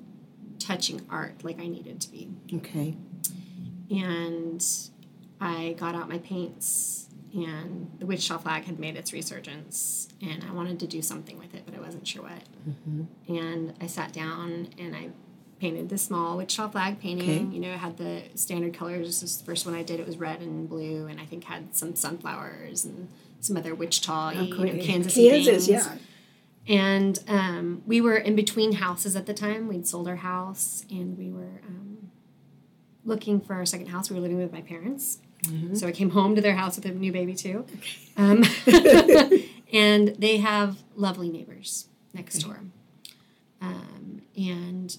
touching 0.57 1.01
art 1.09 1.43
like 1.43 1.59
I 1.59 1.67
needed 1.67 1.99
to 2.01 2.11
be, 2.11 2.29
Okay. 2.53 2.95
and 3.91 4.65
I 5.41 5.75
got 5.77 5.95
out 5.95 6.07
my 6.07 6.19
paints, 6.19 7.08
and 7.33 7.91
the 7.99 8.05
Wichita 8.05 8.39
flag 8.39 8.65
had 8.65 8.79
made 8.79 8.95
its 8.95 9.13
resurgence, 9.13 10.07
and 10.21 10.43
I 10.49 10.53
wanted 10.53 10.79
to 10.79 10.87
do 10.87 11.01
something 11.01 11.37
with 11.37 11.53
it, 11.53 11.63
but 11.65 11.75
I 11.75 11.79
wasn't 11.79 12.07
sure 12.07 12.23
what. 12.23 12.43
And 13.27 13.73
I 13.79 13.87
sat 13.87 14.13
down 14.13 14.69
and 14.77 14.95
I 14.95 15.09
painted 15.59 15.89
this 15.89 16.03
small 16.03 16.37
Wichita 16.37 16.69
flag 16.69 16.99
painting. 16.99 17.29
Okay. 17.47 17.55
You 17.55 17.59
know, 17.59 17.71
it 17.71 17.79
had 17.79 17.97
the 17.97 18.23
standard 18.35 18.73
colors. 18.73 19.05
This 19.05 19.21
was 19.21 19.37
the 19.37 19.45
first 19.45 19.65
one 19.65 19.75
I 19.75 19.83
did. 19.83 19.99
It 19.99 20.07
was 20.07 20.17
red 20.17 20.41
and 20.41 20.67
blue, 20.67 21.07
and 21.07 21.19
I 21.19 21.25
think 21.25 21.43
had 21.43 21.75
some 21.75 21.95
sunflowers 21.95 22.85
and 22.85 23.09
some 23.41 23.57
other 23.57 23.75
Wichita, 23.75 24.31
you 24.31 24.55
know. 24.55 24.83
Kansas, 24.83 25.13
Kansas, 25.13 25.67
things. 25.67 25.69
yeah. 25.69 25.97
And 26.67 27.19
um, 27.27 27.81
we 27.85 27.99
were 27.99 28.17
in 28.17 28.35
between 28.35 28.73
houses 28.73 29.15
at 29.15 29.25
the 29.25 29.33
time. 29.33 29.67
We'd 29.67 29.87
sold 29.87 30.07
our 30.07 30.17
house, 30.17 30.85
and 30.89 31.17
we 31.17 31.29
were 31.29 31.61
um, 31.67 32.11
looking 33.05 33.41
for 33.41 33.55
our 33.55 33.65
second 33.65 33.87
house. 33.87 34.09
We 34.09 34.15
were 34.15 34.21
living 34.21 34.37
with 34.37 34.51
my 34.51 34.61
parents, 34.61 35.19
so 35.73 35.87
I 35.87 35.91
came 35.91 36.11
home 36.11 36.35
to 36.35 36.41
their 36.41 36.55
house 36.55 36.75
with 36.75 36.85
a 36.85 36.91
new 36.91 37.11
baby 37.11 37.33
too. 37.33 37.65
Um, 38.17 38.43
and 39.73 40.09
they 40.17 40.37
have 40.37 40.83
lovely 40.95 41.29
neighbors 41.29 41.87
next 42.13 42.39
door. 42.39 42.61
Um, 43.61 44.21
and 44.37 44.97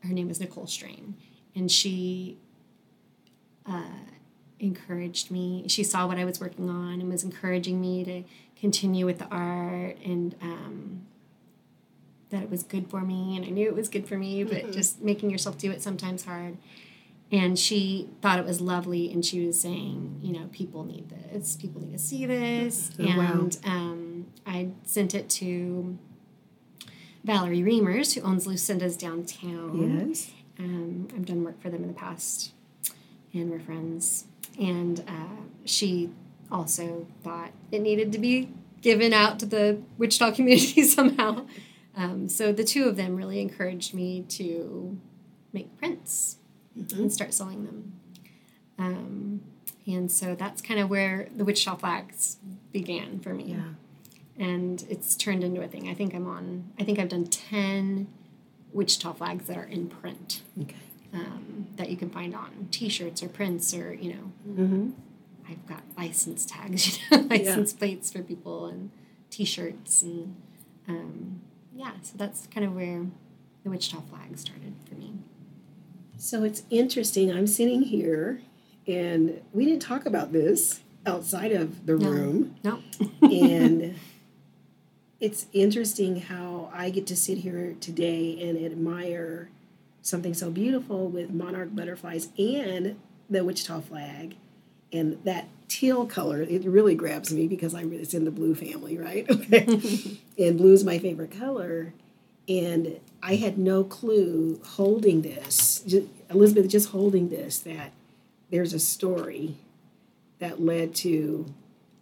her 0.00 0.12
name 0.12 0.30
is 0.30 0.40
Nicole 0.40 0.66
Strain, 0.66 1.16
and 1.54 1.70
she 1.70 2.38
uh, 3.66 3.82
encouraged 4.58 5.30
me. 5.30 5.64
She 5.68 5.84
saw 5.84 6.06
what 6.06 6.18
I 6.18 6.24
was 6.24 6.40
working 6.40 6.68
on 6.68 7.00
and 7.00 7.08
was 7.08 7.24
encouraging 7.24 7.80
me 7.80 8.04
to 8.04 8.22
continue 8.60 9.06
with 9.06 9.18
the 9.18 9.26
art 9.30 9.96
and 10.04 10.34
um, 10.42 11.06
that 12.30 12.42
it 12.42 12.50
was 12.50 12.62
good 12.62 12.90
for 12.90 13.00
me. 13.00 13.36
And 13.36 13.44
I 13.44 13.48
knew 13.48 13.68
it 13.68 13.74
was 13.74 13.88
good 13.88 14.06
for 14.06 14.16
me, 14.16 14.44
but 14.44 14.72
just 14.72 15.00
making 15.00 15.30
yourself 15.30 15.58
do 15.58 15.70
it 15.70 15.82
sometimes 15.82 16.24
hard. 16.24 16.56
And 17.30 17.58
she 17.58 18.08
thought 18.22 18.38
it 18.38 18.46
was 18.46 18.60
lovely, 18.60 19.12
and 19.12 19.22
she 19.22 19.46
was 19.46 19.60
saying, 19.60 20.20
you 20.22 20.32
know, 20.32 20.48
people 20.50 20.84
need 20.84 21.10
this. 21.10 21.56
People 21.56 21.82
need 21.82 21.92
to 21.92 21.98
see 21.98 22.24
this. 22.24 22.90
Oh, 22.98 23.04
wow. 23.04 23.32
and 23.32 23.58
um, 23.64 24.26
I 24.46 24.70
sent 24.84 25.14
it 25.14 25.28
to 25.30 25.98
Valerie 27.24 27.60
Reimers, 27.60 28.14
who 28.14 28.22
owns 28.22 28.46
Lucinda's 28.46 28.96
downtown. 28.96 30.08
Yes. 30.08 30.30
Um, 30.58 31.08
I've 31.14 31.26
done 31.26 31.44
work 31.44 31.60
for 31.60 31.68
them 31.68 31.82
in 31.82 31.88
the 31.88 31.94
past, 31.94 32.52
and 33.34 33.50
we're 33.50 33.60
friends. 33.60 34.24
And 34.58 35.00
uh, 35.06 35.42
she 35.66 36.10
also 36.50 37.06
thought 37.22 37.50
it 37.70 37.80
needed 37.80 38.10
to 38.12 38.18
be 38.18 38.48
given 38.80 39.12
out 39.12 39.38
to 39.40 39.46
the 39.46 39.82
Wichita 39.98 40.30
community 40.34 40.82
somehow. 40.82 41.44
Um, 41.94 42.28
so 42.30 42.52
the 42.52 42.64
two 42.64 42.88
of 42.88 42.96
them 42.96 43.16
really 43.16 43.40
encouraged 43.40 43.92
me 43.92 44.24
to 44.30 44.98
make 45.52 45.76
prints 45.76 46.37
and 46.92 47.12
start 47.12 47.34
selling 47.34 47.64
them. 47.64 47.92
Um, 48.78 49.40
and 49.86 50.10
so 50.10 50.34
that's 50.34 50.60
kind 50.62 50.78
of 50.80 50.88
where 50.90 51.28
the 51.34 51.44
Wichita 51.44 51.76
flags 51.76 52.36
began 52.72 53.18
for 53.20 53.32
me 53.34 53.44
Yeah. 53.56 54.44
and 54.44 54.84
it's 54.88 55.16
turned 55.16 55.42
into 55.42 55.60
a 55.62 55.68
thing. 55.68 55.88
I 55.88 55.94
think 55.94 56.14
I'm 56.14 56.26
on. 56.26 56.70
I 56.78 56.84
think 56.84 56.98
I've 56.98 57.08
done 57.08 57.24
ten 57.26 58.08
Wichita 58.72 59.14
flags 59.14 59.46
that 59.46 59.56
are 59.56 59.64
in 59.64 59.88
print 59.88 60.42
Okay. 60.60 60.76
um, 61.14 61.66
that 61.76 61.88
you 61.90 61.96
can 61.96 62.10
find 62.10 62.34
on 62.34 62.68
T-shirts 62.70 63.22
or 63.22 63.28
prints 63.28 63.74
or 63.74 63.92
you 63.94 64.12
know. 64.14 64.32
Mm-hmm. 64.48 64.90
I've 65.50 65.66
got 65.66 65.80
license 65.96 66.44
tags, 66.44 66.98
you 67.10 67.16
know, 67.18 67.24
license 67.24 67.72
plates 67.72 68.12
for 68.12 68.22
people 68.22 68.66
and 68.66 68.90
T-shirts 69.30 70.02
and 70.02 70.36
um, 70.86 71.40
yeah. 71.74 71.92
So 72.02 72.12
that's 72.16 72.46
kind 72.48 72.66
of 72.66 72.74
where 72.74 73.06
the 73.64 73.70
Wichita 73.70 74.02
flag 74.02 74.36
started 74.38 74.74
for 74.88 74.94
me. 74.96 75.14
So 76.18 76.42
it's 76.42 76.64
interesting. 76.70 77.32
I'm 77.32 77.46
sitting 77.46 77.82
here, 77.82 78.40
and 78.86 79.40
we 79.52 79.64
didn't 79.64 79.82
talk 79.82 80.04
about 80.04 80.32
this 80.32 80.80
outside 81.06 81.52
of 81.52 81.86
the 81.86 81.96
No. 81.96 82.10
room. 82.10 82.56
No. 82.64 82.80
and 83.22 83.94
it's 85.20 85.46
interesting 85.52 86.20
how 86.20 86.70
I 86.74 86.90
get 86.90 87.06
to 87.08 87.16
sit 87.16 87.38
here 87.38 87.76
today 87.80 88.40
and 88.48 88.58
admire 88.64 89.48
something 90.02 90.34
so 90.34 90.50
beautiful 90.50 91.08
with 91.08 91.30
monarch 91.30 91.74
butterflies 91.74 92.28
and 92.38 92.98
the 93.30 93.44
Wichita 93.44 93.80
flag 93.80 94.36
and 94.92 95.18
that 95.24 95.48
teal 95.68 96.06
color. 96.06 96.42
It 96.42 96.64
really 96.64 96.94
grabs 96.94 97.32
me 97.32 97.46
because 97.46 97.74
I 97.74 97.82
it's 97.82 98.14
in 98.14 98.24
the 98.24 98.30
blue 98.30 98.54
family, 98.54 98.96
right? 98.98 99.26
Okay, 99.30 100.18
and 100.38 100.56
blue 100.58 100.72
is 100.72 100.82
my 100.84 100.98
favorite 100.98 101.30
color, 101.30 101.92
and 102.48 102.98
I 103.22 103.34
had 103.36 103.58
no 103.58 103.84
clue 103.84 104.60
holding 104.64 105.22
this, 105.22 105.80
just, 105.86 106.06
Elizabeth, 106.30 106.68
just 106.68 106.90
holding 106.90 107.28
this 107.28 107.58
that 107.60 107.92
there's 108.50 108.72
a 108.72 108.78
story 108.78 109.56
that 110.38 110.60
led 110.62 110.94
to 110.96 111.46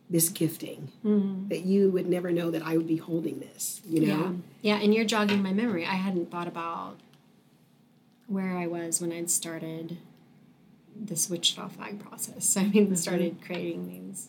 this 0.09 0.29
gifting 0.29 0.93
Mm-hmm. 1.05 1.49
that 1.49 1.62
you 1.62 1.91
would 1.91 2.07
never 2.09 2.31
know 2.31 2.50
that 2.50 2.62
I 2.62 2.76
would 2.76 2.87
be 2.87 2.97
holding 2.99 3.41
this, 3.41 3.81
you 3.88 4.07
know? 4.07 4.37
Yeah. 4.62 4.76
Yeah, 4.76 4.83
and 4.85 4.95
you're 4.95 5.05
jogging 5.05 5.43
my 5.43 5.53
memory. 5.53 5.85
I 5.85 5.95
hadn't 5.95 6.31
thought 6.31 6.47
about 6.47 6.97
where 8.29 8.57
I 8.57 8.67
was 8.67 9.00
when 9.00 9.12
I'd 9.12 9.31
started 9.31 9.97
this 10.95 11.29
Wichita 11.29 11.69
flag 11.69 11.99
process. 11.99 12.57
I 12.57 12.65
mean, 12.67 12.95
started 12.97 13.38
creating 13.45 13.88
these. 13.88 14.29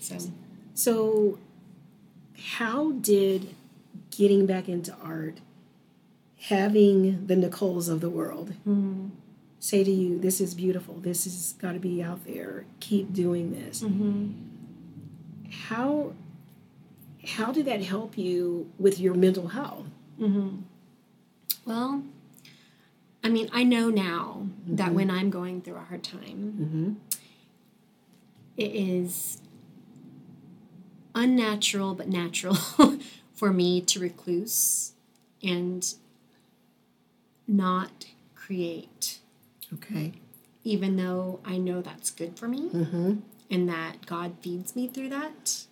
So, 0.00 0.16
So, 0.74 1.38
how 2.56 2.92
did 2.92 3.54
getting 4.10 4.46
back 4.46 4.68
into 4.68 4.94
art, 5.02 5.38
having 6.38 7.26
the 7.26 7.34
Nicoles 7.34 7.88
of 7.88 8.00
the 8.00 8.10
world, 8.10 8.50
mm-hmm. 8.66 9.08
say 9.58 9.84
to 9.84 9.90
you, 9.90 10.18
This 10.18 10.40
is 10.40 10.54
beautiful, 10.54 10.94
this 10.94 11.24
has 11.24 11.54
got 11.54 11.72
to 11.72 11.78
be 11.78 12.02
out 12.02 12.24
there, 12.26 12.64
keep 12.80 13.12
doing 13.12 13.52
this? 13.52 13.82
Mm-hmm. 13.82 14.32
How, 15.68 16.12
how 17.26 17.52
did 17.52 17.66
that 17.66 17.82
help 17.82 18.16
you 18.16 18.70
with 18.78 18.98
your 19.00 19.14
mental 19.14 19.48
health? 19.48 19.86
Mm-hmm. 20.20 20.62
Well, 21.66 22.02
I 23.22 23.28
mean, 23.28 23.50
I 23.52 23.64
know 23.64 23.90
now 23.90 24.46
that 24.66 24.92
when 24.94 25.10
I'm 25.10 25.30
going 25.30 25.60
through 25.60 25.76
a 25.76 25.80
hard 25.80 26.02
time, 26.02 26.54
Mm-hmm. 26.60 26.92
it 28.56 28.72
is 28.74 29.38
unnatural 31.14 31.94
but 31.94 32.08
natural 32.08 32.56
for 33.40 33.52
me 33.54 33.80
to 33.80 33.98
recluse 33.98 34.92
and 35.42 35.94
not 37.48 38.04
create, 38.34 39.18
Okay. 39.72 40.12
even 40.62 40.96
though 40.96 41.40
I 41.42 41.56
know 41.56 41.80
that's 41.80 42.10
good 42.10 42.38
for 42.38 42.46
me 42.48 42.68
Mm-hmm. 42.68 43.14
and 43.50 43.66
that 43.68 44.04
God 44.04 44.34
feeds 44.42 44.76
me 44.76 44.88
through 44.88 45.08
that. 45.08 45.64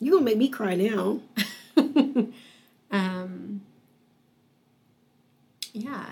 You're 0.00 0.14
going 0.18 0.24
to 0.24 0.30
make 0.32 0.38
me 0.38 0.48
cry 0.48 0.74
now. 0.74 1.20
um, 2.90 3.62
yeah, 5.72 6.06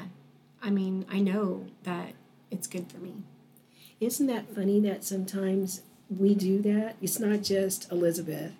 I 0.63 0.71
mean, 0.71 1.05
I 1.11 1.19
know 1.19 1.67
that 1.83 2.13
it's 2.53 2.69
good 2.69 2.91
for 2.91 2.99
me. 2.99 3.15
Isn't 3.99 4.29
that 4.29 4.55
funny 4.55 4.79
that 4.81 5.03
sometimes 5.03 5.83
we 6.09 6.35
do 6.37 6.63
that? 6.63 6.95
It's 7.03 7.19
not 7.19 7.43
just 7.43 7.91
Elizabeth 7.91 8.53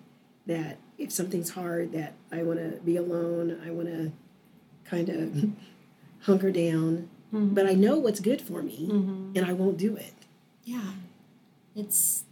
that 0.45 0.77
if 1.01 1.11
something's 1.11 1.49
hard 1.51 1.91
that 1.93 2.13
I 2.31 2.43
want 2.43 2.59
to 2.59 2.79
be 2.83 2.95
alone, 2.97 3.59
I 3.65 3.71
want 3.71 3.87
to 3.87 4.11
kind 4.85 5.09
of 5.09 5.49
hunker 6.21 6.51
down, 6.51 7.09
Mhm. 7.33 7.53
but 7.55 7.65
I 7.65 7.73
know 7.73 7.97
what's 7.97 8.19
good 8.19 8.41
for 8.41 8.61
me 8.61 8.87
Mhm. 8.91 9.35
and 9.37 9.45
I 9.45 9.53
won't 9.53 9.77
do 9.77 9.95
it. 9.95 10.13
Yeah, 10.65 10.93
it's 11.75 12.23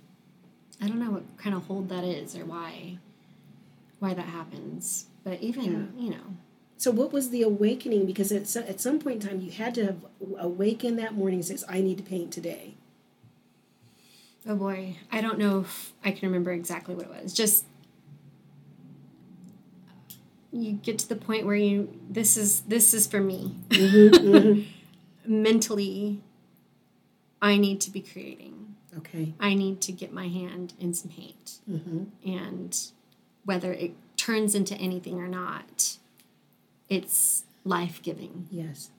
I 0.81 0.88
don't 0.88 0.99
know 0.99 1.11
what 1.11 1.38
kind 1.38 1.55
of 1.55 1.63
hold 1.65 1.89
that 1.89 2.03
is 2.03 2.35
or 2.35 2.45
why 2.45 2.97
why 3.99 4.13
that 4.13 4.25
happens, 4.27 5.07
but 5.25 5.41
even 5.41 5.93
you 5.97 6.11
know, 6.11 6.35
So 6.77 6.91
what 6.91 7.11
was 7.11 7.29
the 7.31 7.41
awakening 7.41 8.05
because 8.05 8.31
at 8.31 8.47
some, 8.47 8.63
at 8.63 8.79
some 8.79 8.99
point 8.99 9.21
in 9.23 9.29
time 9.29 9.41
you 9.41 9.51
had 9.51 9.75
to 9.75 9.85
have 9.85 10.05
awakened 10.38 10.97
that 10.99 11.13
morning 11.15 11.39
and 11.39 11.45
says 11.45 11.65
I 11.67 11.82
need 11.82 11.97
to 11.97 12.03
paint 12.03 12.32
today. 12.32 12.75
oh 14.47 14.55
boy, 14.55 14.97
I 15.12 15.19
don't 15.21 15.38
know 15.38 15.62
if 15.62 15.93
I 16.03 16.12
can 16.12 16.29
remember 16.29 16.51
exactly 16.51 16.95
what 16.95 17.05
it 17.05 17.23
was. 17.23 17.34
Just 17.34 17.65
you 20.51 20.73
get 20.73 20.97
to 20.99 21.07
the 21.09 21.15
point 21.15 21.45
where 21.45 21.55
you 21.55 21.89
this 22.09 22.35
is 22.38 22.62
this 22.62 22.93
is 22.93 23.07
for 23.07 23.19
me. 23.21 23.55
Mhm, 23.69 24.65
Mentally, 25.25 26.21
I 27.41 27.57
need 27.57 27.79
to 27.81 27.91
be 27.91 28.01
creating. 28.01 28.75
Okay. 28.97 29.33
I 29.39 29.53
need 29.53 29.81
to 29.81 29.91
get 29.91 30.12
my 30.12 30.27
hand 30.27 30.73
in 30.79 30.93
some 30.93 31.12
paint. 31.12 31.59
hmm 31.65 32.05
and 32.25 32.77
whether 33.45 33.71
it 33.73 33.93
turns 34.17 34.53
into 34.53 34.75
anything 34.75 35.19
or 35.19 35.27
not, 35.27 35.97
it's 36.89 37.45
life 37.63 38.01
giving 38.03 38.47
Yes. 38.51 38.89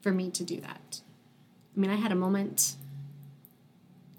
for 0.00 0.10
me 0.12 0.30
to 0.30 0.42
do 0.44 0.60
that. 0.60 1.00
I 1.76 1.80
mean, 1.80 1.90
I 1.90 1.96
had 1.96 2.10
a 2.10 2.16
moment 2.16 2.76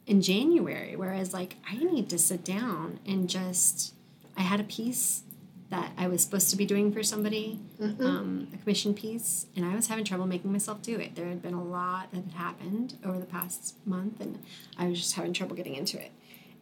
in 0.05 0.21
January 0.21 0.95
where 0.95 1.11
I 1.13 1.19
was 1.19 1.33
like, 1.33 1.55
I 1.69 1.75
need 1.75 2.09
to 2.09 2.17
sit 2.17 2.45
down 2.45 2.99
and 3.05 3.29
just, 3.29 3.93
I 4.37 4.41
had 4.41 4.59
a 4.59 4.63
piece 4.63 5.22
that 5.73 5.91
I 5.97 6.07
was 6.07 6.21
supposed 6.23 6.51
to 6.51 6.55
be 6.55 6.65
doing 6.65 6.91
for 6.93 7.01
somebody, 7.01 7.59
um, 7.99 8.47
a 8.53 8.57
commission 8.57 8.93
piece, 8.93 9.47
and 9.55 9.65
I 9.65 9.73
was 9.75 9.87
having 9.87 10.05
trouble 10.05 10.27
making 10.27 10.51
myself 10.51 10.81
do 10.83 10.99
it. 10.99 11.15
There 11.15 11.25
had 11.27 11.41
been 11.41 11.55
a 11.55 11.63
lot 11.63 12.11
that 12.11 12.23
had 12.25 12.33
happened 12.33 12.97
over 13.03 13.17
the 13.17 13.25
past 13.25 13.75
month, 13.85 14.21
and 14.21 14.37
I 14.77 14.87
was 14.87 14.99
just 14.99 15.15
having 15.15 15.33
trouble 15.33 15.55
getting 15.55 15.73
into 15.75 15.99
it. 15.99 16.11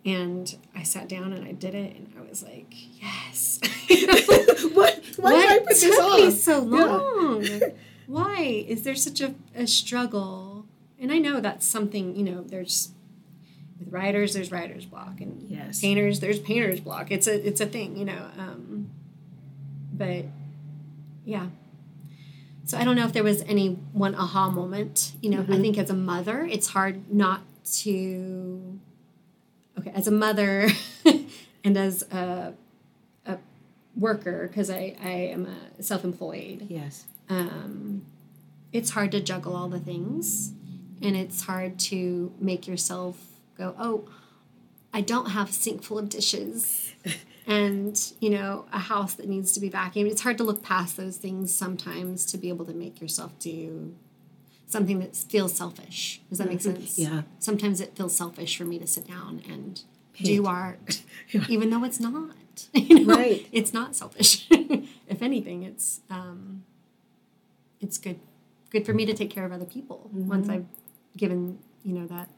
And 0.05 0.55
I 0.73 0.83
sat 0.83 1.09
down 1.09 1.33
and 1.33 1.45
I 1.45 1.51
did 1.51 1.75
it, 1.75 1.95
and 1.95 2.11
I 2.17 2.21
was 2.27 2.41
like, 2.41 2.73
yes. 3.01 3.59
what? 4.73 4.99
Why 5.17 5.31
did 5.41 5.49
I 5.51 5.59
put 5.59 5.67
this 5.69 5.81
took 5.97 6.13
me 6.15 6.31
so 6.31 6.63
Yeah. 6.63 6.85
long? 6.85 7.61
Why 8.07 8.41
is 8.67 8.83
there 8.83 8.95
such 8.95 9.19
a, 9.21 9.35
a 9.55 9.67
struggle? 9.67 10.65
And 10.99 11.11
I 11.11 11.17
know 11.17 11.39
that's 11.41 11.65
something, 11.67 12.15
you 12.15 12.23
know, 12.23 12.41
there's 12.43 12.91
with 13.79 13.91
writers, 13.91 14.33
there's 14.33 14.51
writer's 14.51 14.85
block, 14.85 15.19
and 15.21 15.49
Yes. 15.49 15.81
painters, 15.81 16.19
there's 16.19 16.39
painter's 16.39 16.79
block. 16.79 17.11
It's 17.11 17.27
a 17.27 17.47
it's 17.47 17.61
a 17.61 17.65
thing, 17.65 17.97
you 17.97 18.05
know. 18.05 18.25
Um, 18.37 18.70
but 19.93 20.25
yeah. 21.25 21.47
So 22.65 22.77
I 22.77 22.83
don't 22.83 22.95
know 22.95 23.05
if 23.05 23.13
there 23.13 23.23
was 23.23 23.41
any 23.43 23.69
one 23.93 24.15
aha 24.15 24.49
moment. 24.49 25.13
You 25.21 25.31
know, 25.31 25.39
I 25.41 25.43
Mhm. 25.57 25.61
think 25.61 25.77
as 25.77 25.89
a 25.89 25.93
mother, 25.95 26.43
it's 26.49 26.67
hard 26.67 27.11
not 27.13 27.41
to. 27.81 28.79
Okay, 29.79 29.91
as 29.95 30.07
a 30.07 30.11
mother, 30.11 30.67
and 31.63 31.77
as 31.77 32.03
a 32.11 32.53
a 33.25 33.37
worker, 33.95 34.47
because 34.47 34.69
I 34.69 34.95
I 35.03 35.09
am 35.35 35.47
a 35.79 35.83
self-employed 35.83 36.67
Yes. 36.69 37.05
um, 37.29 38.03
it's 38.71 38.91
hard 38.91 39.11
to 39.13 39.19
juggle 39.21 39.55
all 39.55 39.67
the 39.69 39.79
things 39.79 40.53
and 41.01 41.15
it's 41.17 41.41
hard 41.43 41.77
to 41.79 42.31
make 42.39 42.67
yourself 42.67 43.17
go 43.57 43.73
oh 43.79 44.05
i 44.93 45.01
don't 45.01 45.31
have 45.31 45.49
a 45.49 45.53
sink 45.53 45.81
full 45.83 45.97
of 45.97 46.07
dishes 46.09 46.93
and 47.47 48.13
you 48.19 48.29
know 48.29 48.65
a 48.71 48.79
house 48.79 49.13
that 49.15 49.27
needs 49.27 49.51
to 49.51 49.59
be 49.59 49.69
vacuumed 49.69 50.09
it's 50.11 50.21
hard 50.21 50.37
to 50.37 50.43
look 50.43 50.61
past 50.61 50.95
those 50.97 51.17
things 51.17 51.53
sometimes 51.53 52.25
to 52.25 52.37
be 52.37 52.49
able 52.49 52.65
to 52.65 52.73
make 52.73 53.01
yourself 53.01 53.31
do 53.39 53.93
something 54.67 54.99
that 54.99 55.15
feels 55.15 55.53
selfish 55.55 56.21
does 56.29 56.37
that 56.37 56.47
make 56.47 56.61
sense 56.61 56.97
Yeah. 56.99 57.23
sometimes 57.39 57.81
it 57.81 57.95
feels 57.95 58.15
selfish 58.15 58.57
for 58.57 58.63
me 58.65 58.77
to 58.79 58.87
sit 58.87 59.07
down 59.07 59.41
and 59.49 59.81
Paint. 60.13 60.25
do 60.27 60.45
art 60.45 61.01
Yeah. 61.31 61.45
even 61.49 61.69
though 61.71 61.83
it's 61.83 61.99
not 61.99 62.35
you 62.73 63.05
know 63.05 63.15
Right. 63.15 63.47
it's 63.51 63.73
not 63.73 63.95
selfish 63.95 64.47
if 64.51 65.21
anything 65.21 65.63
it's 65.63 66.01
um 66.09 66.63
it's 67.79 67.97
good 67.97 68.19
good 68.69 68.85
for 68.85 68.93
me 68.93 69.05
to 69.05 69.13
take 69.13 69.29
care 69.31 69.45
of 69.45 69.51
other 69.51 69.65
people 69.65 70.09
once 70.13 70.47
Mm-hmm. 70.47 70.51
i've 70.57 70.65
given 71.17 71.59
you 71.83 71.93
know 71.93 72.05
that 72.07 72.29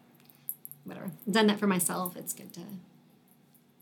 whatever 0.85 1.11
done 1.29 1.47
that 1.47 1.59
for 1.59 1.67
myself 1.67 2.15
it's 2.15 2.33
good 2.33 2.53
to 2.53 2.61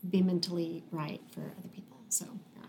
be 0.08 0.22
mentally 0.22 0.82
right 0.90 1.20
for 1.32 1.40
other 1.58 1.68
people 1.74 1.98
so 2.08 2.26
yeah 2.56 2.66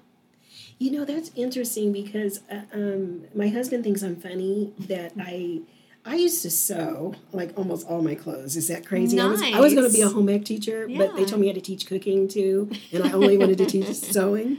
You 0.80 0.92
know 0.92 1.06
that's 1.06 1.32
interesting 1.36 1.92
because 1.92 2.42
uh, 2.52 2.62
um, 2.74 3.26
my 3.36 3.48
husband 3.50 3.84
thinks 3.84 4.02
I'm 4.04 4.16
funny 4.18 4.74
that 4.88 5.14
I 5.20 5.62
I 6.06 6.16
used 6.16 6.42
to 6.42 6.52
sew 6.52 7.16
like 7.32 7.52
almost 7.58 7.88
all 7.88 8.02
my 8.02 8.14
clothes. 8.16 8.58
Is 8.58 8.68
that 8.68 8.86
crazy? 8.86 9.18
I 9.20 9.28
was 9.28 9.42
I 9.42 9.60
was 9.62 9.74
going 9.74 9.88
to 9.90 9.94
be 9.94 10.02
a 10.02 10.10
home 10.10 10.28
ec 10.30 10.44
teacher, 10.44 10.86
but 10.98 11.16
they 11.16 11.24
told 11.24 11.40
me 11.42 11.48
I 11.48 11.54
had 11.54 11.64
to 11.64 11.70
teach 11.72 11.86
cooking 11.88 12.28
too, 12.28 12.70
and 12.92 13.04
I 13.06 13.12
only 13.14 13.38
wanted 13.38 13.58
to 13.60 13.66
teach 13.66 13.88
sewing. 14.16 14.58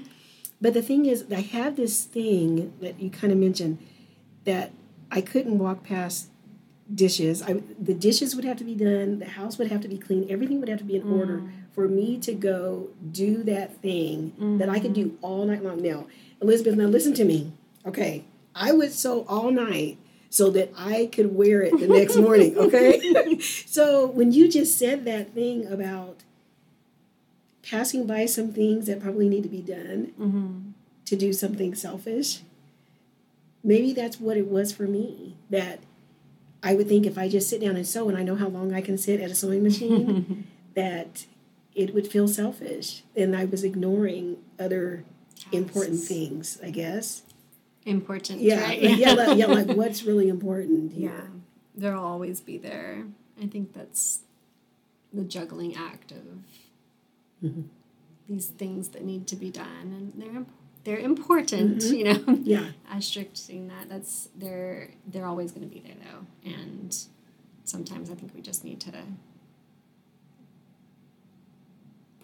But 0.60 0.72
the 0.72 0.80
thing 0.80 1.04
is, 1.04 1.26
I 1.30 1.42
have 1.42 1.76
this 1.76 2.04
thing 2.04 2.72
that 2.80 2.98
you 2.98 3.10
kind 3.10 3.30
of 3.32 3.38
mentioned 3.38 3.76
that 4.44 4.72
I 5.10 5.20
couldn't 5.20 5.58
walk 5.58 5.84
past 5.84 6.30
dishes. 6.92 7.42
I 7.42 7.60
the 7.78 7.92
dishes 7.94 8.34
would 8.34 8.46
have 8.46 8.56
to 8.58 8.64
be 8.64 8.74
done. 8.74 9.18
The 9.18 9.26
house 9.40 9.58
would 9.58 9.70
have 9.70 9.82
to 9.82 9.88
be 9.88 9.98
clean. 9.98 10.26
Everything 10.30 10.60
would 10.60 10.70
have 10.70 10.78
to 10.78 10.84
be 10.84 10.96
in 10.96 11.02
order 11.12 11.42
for 11.74 11.88
me 11.88 12.18
to 12.18 12.32
go 12.34 12.88
do 13.10 13.42
that 13.44 13.76
thing 13.82 14.32
that 14.58 14.68
I 14.68 14.78
could 14.78 14.92
do 14.94 15.18
all 15.22 15.44
night 15.44 15.62
long. 15.64 15.82
Now, 15.82 16.06
Elizabeth, 16.40 16.76
now 16.76 16.84
listen 16.86 17.14
to 17.14 17.24
me. 17.24 17.52
Okay, 17.86 18.24
I 18.54 18.72
would 18.72 18.92
sew 18.92 19.24
all 19.28 19.50
night 19.50 19.98
so 20.30 20.50
that 20.50 20.70
I 20.76 21.06
could 21.12 21.34
wear 21.34 21.62
it 21.62 21.78
the 21.78 21.88
next 21.88 22.16
morning. 22.16 22.56
Okay, 22.64 23.38
so 23.40 24.06
when 24.06 24.32
you 24.32 24.48
just 24.48 24.78
said 24.78 25.04
that 25.04 25.32
thing 25.34 25.66
about 25.66 26.22
passing 27.68 28.06
by 28.06 28.26
some 28.26 28.52
things 28.52 28.86
that 28.86 29.00
probably 29.00 29.28
need 29.28 29.42
to 29.42 29.48
be 29.48 29.62
done 29.62 30.12
Mm-hmm. 30.20 30.58
to 31.06 31.16
do 31.16 31.32
something 31.32 31.74
selfish. 31.74 32.40
Maybe 33.62 33.92
that's 33.94 34.20
what 34.20 34.36
it 34.36 34.48
was 34.48 34.72
for 34.72 34.84
me. 34.84 35.36
That 35.50 35.80
I 36.62 36.74
would 36.74 36.88
think 36.88 37.06
if 37.06 37.16
I 37.18 37.28
just 37.28 37.48
sit 37.48 37.60
down 37.60 37.76
and 37.76 37.86
sew 37.86 38.08
and 38.08 38.16
I 38.18 38.22
know 38.22 38.36
how 38.36 38.48
long 38.48 38.72
I 38.74 38.80
can 38.82 38.98
sit 38.98 39.20
at 39.20 39.30
a 39.30 39.34
sewing 39.34 39.62
machine, 39.62 40.46
that 40.74 41.24
it 41.74 41.92
would 41.94 42.06
feel 42.06 42.28
selfish. 42.28 43.02
And 43.16 43.34
I 43.36 43.44
was 43.44 43.64
ignoring 43.64 44.38
other 44.58 45.04
important 45.52 46.00
things, 46.00 46.58
I 46.62 46.70
guess. 46.70 47.22
Important, 47.84 48.40
Yeah, 48.40 48.62
right? 48.62 48.80
yeah, 48.80 49.12
like, 49.12 49.38
yeah, 49.38 49.46
like 49.46 49.68
what's 49.76 50.04
really 50.04 50.28
important 50.28 50.92
Here? 50.92 51.10
Yeah, 51.12 51.26
they'll 51.76 51.98
always 52.00 52.40
be 52.40 52.56
there. 52.58 53.04
I 53.42 53.46
think 53.46 53.72
that's 53.74 54.20
the 55.12 55.22
juggling 55.24 55.74
act 55.76 56.12
of 56.12 56.24
Mhm. 57.44 57.64
these 58.26 58.46
things 58.46 58.88
that 58.90 59.04
need 59.04 59.26
to 59.26 59.36
be 59.36 59.50
done, 59.50 59.92
and 59.92 60.12
they're 60.16 60.46
they're 60.84 60.98
important. 60.98 61.82
You 61.82 62.04
know, 62.04 62.38
Yeah, 62.42 62.70
asterisking 62.90 63.68
that 63.68 63.88
that's 63.90 64.28
they're 64.36 64.90
they're 65.06 65.26
always 65.26 65.52
going 65.52 65.68
to 65.68 65.74
be 65.74 65.80
there 65.80 65.96
though, 66.02 66.50
and 66.50 66.96
sometimes 67.64 68.08
I 68.10 68.14
think 68.14 68.34
we 68.34 68.40
just 68.40 68.64
need 68.64 68.80
to 68.80 68.92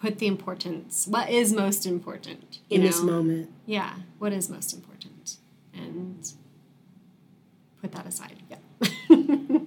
put 0.00 0.18
the 0.18 0.26
importance. 0.26 1.06
What 1.06 1.30
is 1.30 1.52
most 1.52 1.86
important 1.86 2.58
in 2.68 2.80
know? 2.80 2.86
this 2.86 3.02
moment. 3.02 3.50
Yeah, 3.66 3.94
what 4.18 4.32
is 4.32 4.48
most 4.48 4.72
important, 4.72 5.36
and 5.74 6.32
put 7.80 7.92
that 7.92 8.06
aside. 8.06 8.42
Yeah, 8.48 8.56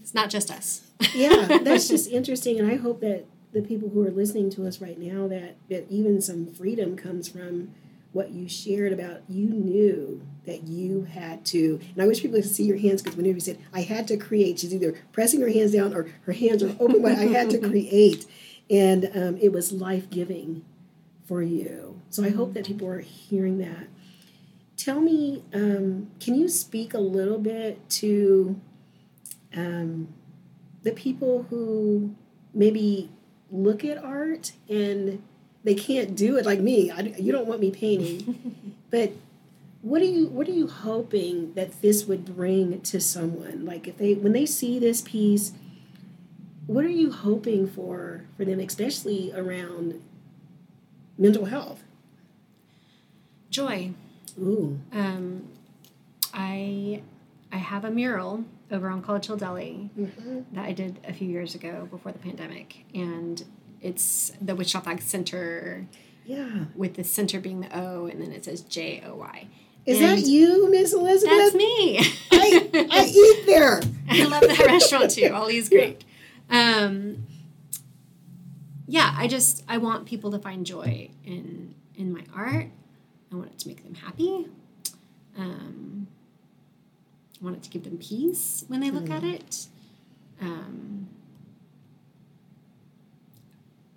it's 0.00 0.14
not 0.14 0.30
just 0.30 0.50
us. 0.50 0.82
yeah, 1.14 1.58
that's 1.62 1.88
just 1.88 2.10
interesting, 2.10 2.58
and 2.58 2.70
I 2.70 2.76
hope 2.76 3.00
that 3.00 3.26
the 3.54 3.62
people 3.62 3.88
who 3.88 4.06
are 4.06 4.10
listening 4.10 4.50
to 4.50 4.66
us 4.66 4.80
right 4.80 4.98
now 4.98 5.28
that 5.28 5.56
that 5.70 5.86
even 5.88 6.20
some 6.20 6.46
freedom 6.46 6.96
comes 6.96 7.28
from 7.28 7.72
what 8.12 8.30
you 8.30 8.48
shared 8.48 8.92
about 8.92 9.22
you 9.28 9.48
knew 9.48 10.20
that 10.44 10.64
you 10.64 11.04
had 11.04 11.44
to 11.44 11.80
and 11.94 12.02
i 12.02 12.06
wish 12.06 12.20
people 12.20 12.40
could 12.40 12.48
see 12.48 12.64
your 12.64 12.76
hands 12.76 13.00
because 13.00 13.16
whenever 13.16 13.34
you 13.34 13.40
said 13.40 13.58
i 13.72 13.80
had 13.80 14.06
to 14.06 14.16
create 14.16 14.58
she's 14.58 14.74
either 14.74 14.94
pressing 15.12 15.40
her 15.40 15.48
hands 15.48 15.72
down 15.72 15.94
or 15.94 16.08
her 16.22 16.32
hands 16.32 16.62
are 16.62 16.76
open 16.80 17.00
but 17.00 17.12
i 17.12 17.24
had 17.26 17.48
to 17.48 17.58
create 17.70 18.26
and 18.70 19.10
um, 19.14 19.36
it 19.38 19.52
was 19.52 19.72
life-giving 19.72 20.64
for 21.24 21.42
you 21.42 22.00
so 22.10 22.24
i 22.24 22.30
hope 22.30 22.54
that 22.54 22.66
people 22.66 22.88
are 22.88 23.00
hearing 23.00 23.58
that 23.58 23.88
tell 24.76 25.00
me 25.00 25.42
um, 25.54 26.10
can 26.20 26.34
you 26.34 26.48
speak 26.48 26.94
a 26.94 26.98
little 26.98 27.38
bit 27.38 27.88
to 27.88 28.60
um, 29.56 30.08
the 30.82 30.92
people 30.92 31.46
who 31.50 32.14
maybe 32.52 33.10
look 33.50 33.84
at 33.84 33.98
art 33.98 34.52
and 34.68 35.22
they 35.64 35.74
can't 35.74 36.14
do 36.14 36.36
it 36.36 36.44
like 36.44 36.60
me. 36.60 36.90
I, 36.90 37.00
you 37.18 37.32
don't 37.32 37.46
want 37.46 37.60
me 37.60 37.70
painting, 37.70 38.76
but 38.90 39.12
what 39.80 40.02
are 40.02 40.06
you 40.06 40.26
what 40.28 40.48
are 40.48 40.52
you 40.52 40.66
hoping 40.68 41.54
that 41.54 41.82
this 41.82 42.04
would 42.04 42.24
bring 42.24 42.80
to 42.82 43.00
someone? 43.00 43.64
Like 43.64 43.88
if 43.88 43.96
they 43.96 44.14
when 44.14 44.32
they 44.32 44.46
see 44.46 44.78
this 44.78 45.00
piece, 45.00 45.52
what 46.66 46.84
are 46.84 46.90
you 46.90 47.12
hoping 47.12 47.66
for 47.66 48.24
for 48.36 48.44
them, 48.44 48.60
especially 48.60 49.32
around 49.34 50.02
mental 51.18 51.46
health? 51.46 51.82
Joy. 53.50 53.92
Ooh, 54.40 54.80
Um, 54.92 55.48
I 56.32 57.02
I 57.52 57.58
have 57.58 57.84
a 57.84 57.90
mural 57.90 58.44
over 58.70 58.88
on 58.88 59.00
College 59.02 59.26
Hill 59.26 59.36
Deli 59.36 59.90
mm-hmm. 59.96 60.40
that 60.52 60.64
I 60.64 60.72
did 60.72 60.98
a 61.06 61.12
few 61.12 61.28
years 61.28 61.54
ago 61.54 61.86
before 61.90 62.10
the 62.10 62.18
pandemic, 62.18 62.84
and 62.92 63.44
it's 63.80 64.32
the 64.40 64.56
Wichita 64.56 64.80
Flag 64.80 65.02
Center 65.02 65.86
yeah. 66.24 66.64
with 66.74 66.94
the 66.94 67.04
center 67.04 67.38
being 67.38 67.60
the 67.60 67.78
O, 67.78 68.06
and 68.06 68.20
then 68.20 68.32
it 68.32 68.44
says 68.44 68.62
J 68.62 69.04
O 69.06 69.14
Y. 69.14 69.46
Is 69.86 70.00
And 70.00 70.18
that 70.18 70.26
you, 70.26 70.70
Miss 70.70 70.94
Elizabeth? 70.94 71.36
That's 71.36 71.54
me. 71.54 71.98
I, 72.32 72.88
I 72.90 73.04
eat 73.06 73.46
there. 73.46 73.82
I 74.10 74.24
love 74.24 74.40
that 74.40 74.64
restaurant 74.66 75.10
too. 75.10 75.28
Ollie's 75.32 75.68
great. 75.70 76.04
Um, 76.50 77.26
yeah, 78.86 79.14
I 79.16 79.26
just 79.28 79.64
I 79.68 79.78
want 79.78 80.06
people 80.06 80.30
to 80.32 80.38
find 80.38 80.66
joy 80.66 81.10
in 81.24 81.74
in 81.96 82.12
my 82.12 82.24
art. 82.34 82.66
I 83.32 83.36
want 83.36 83.50
it 83.52 83.58
to 83.60 83.68
make 83.68 83.82
them 83.82 83.94
happy. 83.94 84.46
Um, 85.36 86.06
I 87.40 87.44
want 87.44 87.56
it 87.56 87.62
to 87.64 87.70
give 87.70 87.84
them 87.84 87.98
peace 87.98 88.64
when 88.68 88.80
they 88.80 88.90
look 88.90 89.10
at 89.10 89.24
it. 89.24 89.66
Um, 90.40 91.08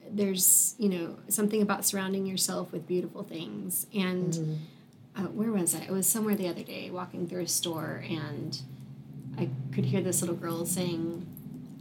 there's 0.09 0.75
you 0.77 0.89
know 0.89 1.17
something 1.27 1.61
about 1.61 1.85
surrounding 1.85 2.25
yourself 2.25 2.71
with 2.71 2.87
beautiful 2.87 3.23
things 3.23 3.85
and 3.93 4.59
uh, 5.17 5.23
where 5.23 5.51
was 5.51 5.75
I? 5.75 5.87
I 5.87 5.91
was 5.91 6.07
somewhere 6.07 6.35
the 6.35 6.47
other 6.47 6.63
day 6.63 6.91
walking 6.91 7.27
through 7.27 7.41
a 7.41 7.47
store 7.47 8.03
and 8.07 8.61
I 9.37 9.49
could 9.73 9.85
hear 9.85 10.01
this 10.01 10.21
little 10.21 10.35
girl 10.35 10.65
saying, 10.65 11.25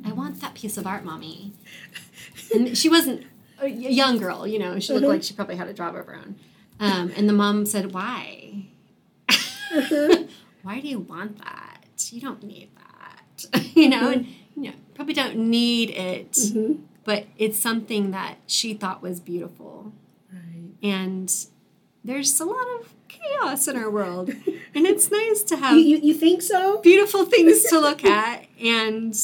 I 0.06 0.12
want 0.12 0.40
that 0.40 0.54
piece 0.54 0.76
of 0.78 0.86
art, 0.86 1.04
mommy. 1.04 1.52
And 2.54 2.78
she 2.78 2.88
wasn't 2.88 3.24
a 3.60 3.66
young 3.68 4.18
girl, 4.18 4.46
you 4.46 4.58
know, 4.58 4.78
she 4.78 4.92
looked 4.92 5.04
Uh-huh. 5.04 5.14
like 5.14 5.22
she 5.24 5.34
probably 5.34 5.56
had 5.56 5.66
a 5.68 5.74
job 5.74 5.96
of 5.96 6.06
her 6.06 6.14
own. 6.14 6.36
Um, 6.78 7.10
and 7.16 7.28
the 7.28 7.32
mom 7.32 7.66
said, 7.66 7.92
Why? 7.92 8.66
Why 10.62 10.80
do 10.80 10.88
you 10.88 11.00
want 11.00 11.38
that? 11.38 11.82
You 12.10 12.20
don't 12.20 12.42
need 12.42 12.68
that. 12.76 13.64
you 13.74 13.88
know, 13.88 14.10
and 14.10 14.26
you 14.56 14.64
know, 14.70 14.72
probably 14.94 15.14
don't 15.14 15.36
need 15.36 15.90
it, 15.90 16.32
Mhm. 16.32 16.80
but 17.04 17.26
it's 17.36 17.58
something 17.58 18.10
that 18.12 18.36
she 18.46 18.74
thought 18.74 19.02
was 19.02 19.20
beautiful 19.20 19.92
Right. 20.32 20.70
and 20.82 21.32
there's 22.04 22.38
a 22.40 22.44
lot 22.44 22.66
of 22.80 22.94
chaos 23.08 23.66
in 23.68 23.76
our 23.76 23.90
world 23.90 24.28
and 24.74 24.86
it's 24.86 25.10
nice 25.10 25.42
to 25.44 25.56
have 25.56 25.76
You, 25.76 25.82
you, 25.82 25.96
you 25.98 26.14
think 26.14 26.42
so? 26.42 26.78
beautiful 26.80 27.24
things 27.26 27.64
to 27.64 27.78
look 27.80 28.04
at 28.04 28.46
and 28.62 29.14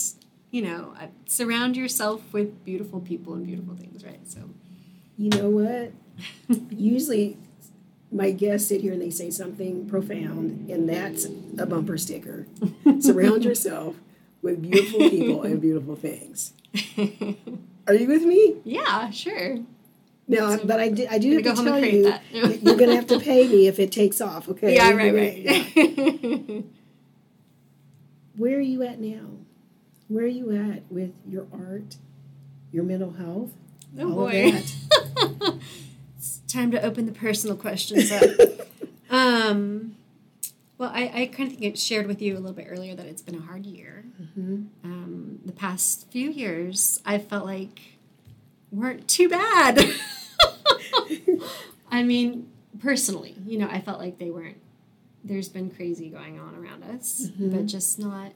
you 0.52 0.62
know 0.62 0.94
uh, 1.00 1.06
surround 1.26 1.76
yourself 1.76 2.20
with 2.32 2.64
beautiful 2.64 3.00
people 3.00 3.34
and 3.34 3.44
beautiful 3.46 3.74
things 3.74 4.04
right 4.04 4.20
so 4.28 4.40
You 5.18 5.28
know 5.30 5.50
what? 5.50 5.92
Usually, 6.70 7.36
my 8.10 8.30
guests 8.32 8.68
sit 8.68 8.80
here 8.80 8.92
and 8.92 9.00
they 9.00 9.10
say 9.10 9.30
something 9.30 9.86
profound, 9.88 10.68
and 10.70 10.88
that's 10.88 11.26
a 11.58 11.66
bumper 11.66 11.96
sticker. 11.98 12.46
Surround 13.00 13.44
yourself 13.44 13.96
with 14.42 14.60
beautiful 14.62 15.08
people 15.10 15.42
and 15.42 15.60
beautiful 15.60 15.96
things. 15.96 16.52
Are 17.86 17.94
you 17.94 18.06
with 18.08 18.24
me? 18.24 18.56
yeah 18.64 19.10
sure 19.10 19.58
No, 20.28 20.58
but 20.64 20.80
I, 20.80 20.88
do- 20.88 21.06
I 21.10 21.18
do 21.18 21.28
have 21.36 21.44
to 21.56 21.62
tell 21.64 21.84
you, 21.84 22.02
that. 22.04 22.22
you're 22.32 22.76
going 22.80 22.90
to 22.90 22.96
have 22.96 23.06
to 23.08 23.20
pay 23.20 23.46
me 23.48 23.66
if 23.68 23.78
it 23.78 23.90
takes 23.92 24.20
off, 24.20 24.48
okay? 24.48 24.74
yeah 24.74 24.88
You're 24.88 24.96
right 24.98 25.36
yeah. 25.38 25.52
right 25.52 26.64
Where 28.36 28.56
are 28.56 28.60
you 28.74 28.82
at 28.82 28.98
now? 29.00 29.26
Where 30.08 30.24
are 30.24 30.28
you 30.28 30.50
at 30.52 30.82
with 30.90 31.12
your 31.28 31.46
art, 31.52 31.96
your 32.72 32.84
mental 32.84 33.12
health? 33.12 33.50
oh 33.98 34.20
all 34.20 34.26
of 34.28 34.32
that? 34.32 35.58
it's 36.16 36.38
time 36.48 36.70
to 36.70 36.82
open 36.82 37.04
the 37.06 37.12
personal 37.12 37.56
questions 37.56 38.10
up 38.10 38.22
um 39.10 39.94
well 40.78 40.90
i, 40.94 41.10
I 41.14 41.26
kind 41.26 41.52
of 41.52 41.58
think 41.58 41.74
I 41.74 41.76
shared 41.76 42.06
with 42.06 42.22
you 42.22 42.32
a 42.34 42.38
little 42.40 42.54
bit 42.54 42.68
earlier 42.70 42.94
that 42.94 43.04
it's 43.04 43.20
been 43.20 43.34
a 43.34 43.40
hard 43.42 43.66
year 43.66 44.04
Mhm. 44.38 44.66
um, 44.84 45.40
the 45.44 45.52
past 45.52 46.06
few 46.10 46.30
years, 46.30 47.00
I 47.04 47.18
felt 47.18 47.44
like 47.44 47.80
weren't 48.70 49.06
too 49.08 49.28
bad. 49.28 49.78
I 51.90 52.02
mean, 52.02 52.48
personally, 52.80 53.34
you 53.46 53.58
know, 53.58 53.68
I 53.70 53.80
felt 53.80 53.98
like 53.98 54.18
they 54.18 54.30
weren't. 54.30 54.56
There's 55.24 55.48
been 55.50 55.70
crazy 55.70 56.08
going 56.08 56.40
on 56.40 56.54
around 56.54 56.82
us, 56.84 57.28
Mhm. 57.38 57.52
but 57.52 57.66
just 57.66 57.98
not. 57.98 58.32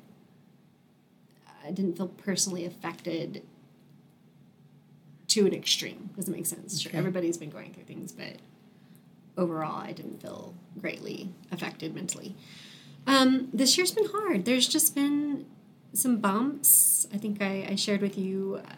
I 1.66 1.70
didn't 1.72 1.96
feel 1.96 2.08
personally 2.08 2.64
affected 2.64 3.42
to 5.28 5.46
an 5.46 5.52
extreme. 5.54 6.10
Does 6.16 6.28
it 6.28 6.32
make 6.32 6.46
sense? 6.46 6.80
Sure, 6.80 6.90
Okay. 6.90 6.98
everybody's 6.98 7.36
been 7.36 7.50
going 7.50 7.72
through 7.72 7.84
things, 7.84 8.12
but 8.12 8.36
overall, 9.36 9.80
I 9.80 9.92
didn't 9.92 10.22
feel 10.22 10.54
greatly 10.80 11.30
affected 11.50 11.94
mentally. 11.94 12.34
Um, 13.06 13.48
this 13.52 13.76
year's 13.76 13.92
been 13.92 14.06
hard. 14.06 14.44
There's 14.44 14.66
just 14.68 14.94
been 14.94 15.46
some 15.92 16.18
bumps. 16.18 17.06
I 17.12 17.18
think 17.18 17.42
I, 17.42 17.66
I 17.70 17.74
shared 17.74 18.00
with 18.00 18.16
you 18.18 18.60
uh, 18.66 18.72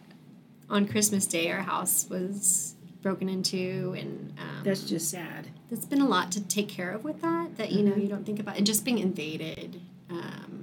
on 0.70 0.86
Christmas 0.86 1.26
Day, 1.26 1.50
our 1.50 1.62
house 1.62 2.06
was 2.10 2.74
broken 3.02 3.28
into, 3.28 3.94
and 3.98 4.32
um, 4.38 4.64
That's 4.64 4.82
just 4.82 5.10
sad. 5.10 5.48
there's 5.70 5.86
been 5.86 6.00
a 6.00 6.06
lot 6.08 6.32
to 6.32 6.40
take 6.42 6.68
care 6.68 6.90
of 6.90 7.04
with 7.04 7.20
that 7.22 7.56
that 7.56 7.70
you 7.72 7.82
know 7.84 7.92
Mhm. 7.92 8.02
you 8.02 8.08
don't 8.08 8.24
think 8.26 8.40
about, 8.40 8.56
and 8.56 8.66
just 8.66 8.84
being 8.84 8.98
invaded. 8.98 9.80
Um, 10.10 10.57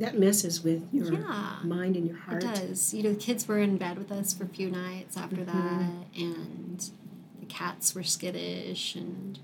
That 0.00 0.18
messes 0.18 0.64
with 0.64 0.82
your 0.92 1.12
Yeah. 1.12 1.58
mind 1.62 1.94
and 1.94 2.06
your 2.06 2.16
heart. 2.16 2.42
it 2.42 2.46
does. 2.54 2.92
You 2.94 3.02
know, 3.04 3.10
the 3.12 3.18
kids 3.20 3.46
were 3.46 3.58
in 3.58 3.76
bed 3.76 3.98
with 3.98 4.10
us 4.10 4.32
for 4.32 4.44
a 4.44 4.48
few 4.48 4.70
nights 4.70 5.16
after 5.16 5.36
Mhm. 5.36 5.46
that, 5.46 6.06
and 6.20 6.90
the 7.38 7.46
cats 7.46 7.94
were 7.94 8.02
skittish, 8.02 8.96
and 8.96 9.38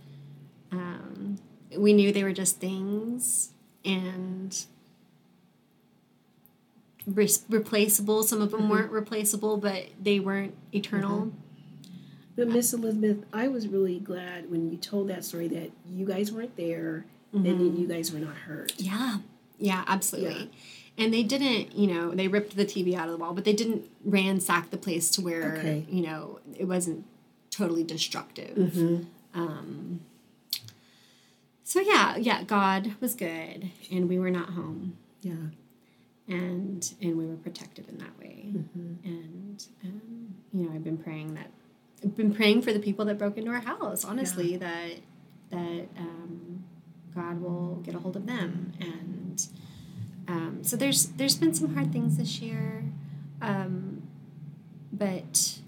um, 0.72 1.36
we 1.76 1.92
knew 1.92 2.10
they 2.12 2.24
were 2.24 2.32
just 2.32 2.58
things, 2.58 3.50
and 3.84 4.64
re- 7.06 7.28
replaceable. 7.48 8.22
Some 8.22 8.40
of 8.40 8.50
them 8.50 8.62
Mhm. 8.62 8.70
weren't 8.70 8.90
replaceable, 8.92 9.56
but 9.58 9.88
they 10.02 10.18
weren't 10.20 10.54
eternal. 10.74 11.32
But 12.34 12.48
Miss 12.48 12.72
Elizabeth, 12.72 13.24
I 13.32 13.48
was 13.48 13.68
really 13.68 13.98
glad 13.98 14.50
when 14.50 14.70
you 14.70 14.76
told 14.76 15.08
that 15.08 15.24
story 15.24 15.48
that 15.48 15.70
you 15.88 16.04
guys 16.06 16.32
weren't 16.32 16.56
there 16.56 17.06
and 17.32 17.44
Mm-hmm. 17.46 17.80
you 17.80 17.86
guys 17.86 18.12
were 18.12 18.18
not 18.20 18.34
hurt. 18.36 18.72
Yeah. 18.78 19.18
Yeah, 19.58 19.84
absolutely. 19.86 20.50
Yeah. 20.98 21.04
And 21.04 21.12
they 21.12 21.22
didn't, 21.22 21.76
you 21.76 21.86
know, 21.86 22.10
they 22.12 22.26
ripped 22.28 22.56
the 22.56 22.64
TV 22.64 22.94
out 22.94 23.06
of 23.08 23.12
the 23.12 23.18
wall, 23.18 23.34
but 23.34 23.44
they 23.44 23.52
didn't 23.52 23.84
ransack 24.04 24.70
the 24.70 24.78
place 24.78 25.10
to 25.12 25.20
where, 25.20 25.56
Okay. 25.58 25.84
you 25.90 26.02
know, 26.02 26.40
it 26.58 26.64
wasn't 26.64 27.04
totally 27.50 27.84
destructive. 27.84 28.56
Mm-hmm. 28.56 29.04
Um, 29.34 30.00
so 31.64 31.80
yeah, 31.80 32.16
yeah, 32.16 32.42
God 32.44 32.94
was 33.00 33.14
good, 33.14 33.70
and 33.90 34.08
we 34.08 34.18
were 34.18 34.30
not 34.30 34.50
home, 34.50 34.96
Yeah. 35.20 35.32
and 36.28 36.94
and 37.02 37.18
we 37.18 37.26
were 37.26 37.36
protected 37.36 37.88
in 37.88 37.98
that 37.98 38.18
way. 38.18 38.46
Mm-hmm. 38.48 38.94
And 39.04 39.66
um, 39.84 40.34
you 40.52 40.64
know, 40.64 40.74
I've 40.74 40.84
been 40.84 40.96
praying 40.96 41.34
that 41.34 41.50
I've 42.04 42.16
been 42.16 42.32
praying 42.34 42.62
for 42.62 42.72
the 42.72 42.78
people 42.78 43.04
that 43.06 43.18
broke 43.18 43.36
into 43.36 43.50
our 43.50 43.60
house. 43.60 44.04
Honestly, 44.04 44.56
that 44.56 44.92
that 45.50 45.88
um, 45.98 46.45
God 47.16 47.40
will 47.40 47.76
get 47.84 47.94
a 47.94 47.98
hold 47.98 48.14
of 48.16 48.26
them, 48.26 48.72
and 48.80 49.46
um, 50.28 50.58
so 50.62 50.76
there's 50.76 51.06
there's 51.06 51.36
been 51.36 51.54
some 51.54 51.74
hard 51.74 51.92
things 51.92 52.16
this 52.18 52.40
year, 52.40 52.84
um, 53.40 54.02
but 54.92 55.58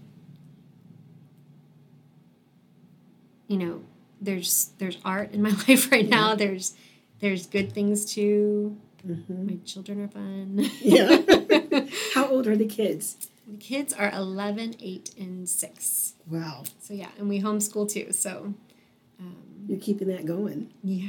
you 3.49 3.57
know, 3.57 3.83
there's 4.21 4.71
there's 4.79 4.99
art 5.05 5.33
in 5.33 5.43
my 5.43 5.51
life 5.69 5.91
right 5.91 6.09
now. 6.09 6.35
There's 6.35 6.75
there's 7.21 7.47
good 7.47 7.73
things 7.73 8.05
too. 8.05 8.77
Mm-hmm. 9.07 9.47
My 9.47 9.57
children 9.65 10.03
are 10.03 10.09
fun. 10.09 10.71
Yeah. 10.81 11.23
How 12.15 12.27
old 12.29 12.47
are 12.47 12.57
the 12.57 12.67
kids? 12.67 13.29
The 13.47 13.57
kids 13.57 13.93
are 13.95 14.11
11, 14.11 14.75
8, 14.81 15.15
and 15.19 15.49
6. 15.49 16.13
Wow. 16.27 16.65
So, 16.81 16.93
yeah, 16.93 17.09
and 17.17 17.29
we 17.29 17.41
homeschool 17.41 17.91
too. 17.91 18.13
So, 18.13 18.53
um, 19.19 19.37
You're 19.67 19.79
keeping 19.81 20.09
that 20.09 20.27
going. 20.27 20.71
yeah. 20.83 21.09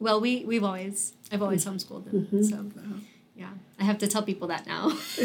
Well, 0.00 0.20
we, 0.20 0.44
we've 0.44 0.62
always, 0.64 1.14
I've 1.32 1.42
always 1.42 1.64
homeschooled 1.64 2.04
them. 2.10 2.42
So, 2.44 2.64
yeah, 3.36 3.50
I 3.80 3.84
have 3.84 3.98
to 3.98 4.06
tell 4.08 4.22
people 4.22 4.48
that 4.48 4.66
now. 4.66 4.90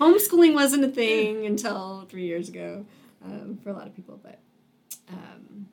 Homeschooling 0.00 0.54
wasn't 0.54 0.84
a 0.84 0.88
thing 0.88 1.46
until 1.46 2.06
three 2.08 2.24
years 2.26 2.48
ago 2.48 2.84
um, 3.24 3.58
for 3.62 3.70
a 3.70 3.72
lot 3.72 3.86
of 3.86 3.94
people. 3.94 4.18
But, 4.22 4.38
um, 5.08 5.68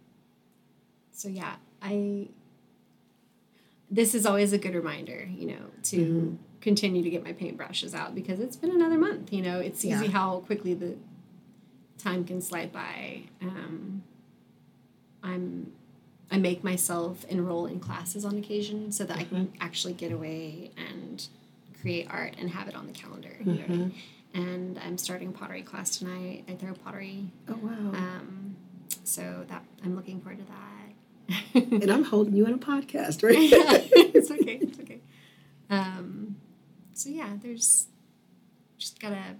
so 1.12 1.28
yeah, 1.30 1.56
I, 1.82 2.28
this 3.90 4.14
is 4.16 4.26
always 4.26 4.54
a 4.54 4.58
good 4.58 4.76
reminder, 4.76 5.28
you 5.36 5.48
know, 5.48 5.66
to 5.84 6.38
continue 6.62 7.04
to 7.04 7.10
get 7.10 7.24
my 7.24 7.34
paintbrushes 7.34 7.94
out 7.94 8.16
because 8.16 8.40
it's 8.40 8.56
been 8.56 8.72
another 8.72 8.98
month. 8.98 9.34
You 9.34 9.42
know, 9.42 9.60
it's 9.60 9.84
easy 9.84 10.06
Yeah. 10.06 10.12
how 10.12 10.40
quickly 10.46 10.74
the 10.74 10.96
time 11.98 12.24
can 12.24 12.42
slide 12.42 12.72
by. 12.72 13.24
Um, 13.42 14.04
I'm 15.22 15.72
I 16.34 16.38
make 16.38 16.64
myself 16.64 17.24
enroll 17.30 17.68
in 17.68 17.80
classes 17.80 18.26
on 18.26 18.40
occasion 18.40 18.92
so 18.92 19.04
that 19.04 19.18
I 19.18 19.24
can 19.24 19.54
actually 19.62 19.94
get 19.94 20.12
away 20.12 20.72
and 20.76 21.26
create 21.80 22.08
art 22.10 22.34
and 22.40 22.50
have 22.50 22.68
it 22.68 22.76
on 22.76 22.88
the 22.88 22.92
calendar. 22.92 23.36
You 23.40 23.54
know 23.54 23.68
mean? 23.68 23.94
And 24.34 24.80
I'm 24.84 24.98
starting 24.98 25.28
a 25.28 25.32
pottery 25.32 25.62
class 25.62 25.96
tonight. 26.00 26.46
I 26.50 26.54
throw 26.54 26.74
pottery. 26.74 27.30
Oh 27.48 27.60
wow. 27.62 27.70
Um, 27.70 28.56
so 29.04 29.46
that 29.48 29.64
I'm 29.86 29.96
looking 29.96 30.22
forward 30.22 30.40
to 30.40 30.46
that. 30.46 31.82
and 31.84 31.92
I'm 31.92 32.04
holding 32.04 32.36
you 32.36 32.48
on 32.48 32.54
a 32.54 32.58
podcast, 32.58 33.22
right? 33.24 33.38
it's 33.38 34.32
okay. 34.32 34.58
It's 34.60 34.80
okay. 34.80 35.02
Um, 35.70 36.38
so 36.96 37.10
yeah, 37.10 37.30
there's 37.44 37.86
just 38.80 39.00
gotta 39.00 39.36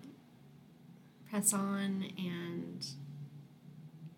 press 1.28 1.54
on 1.54 2.06
and 2.20 2.86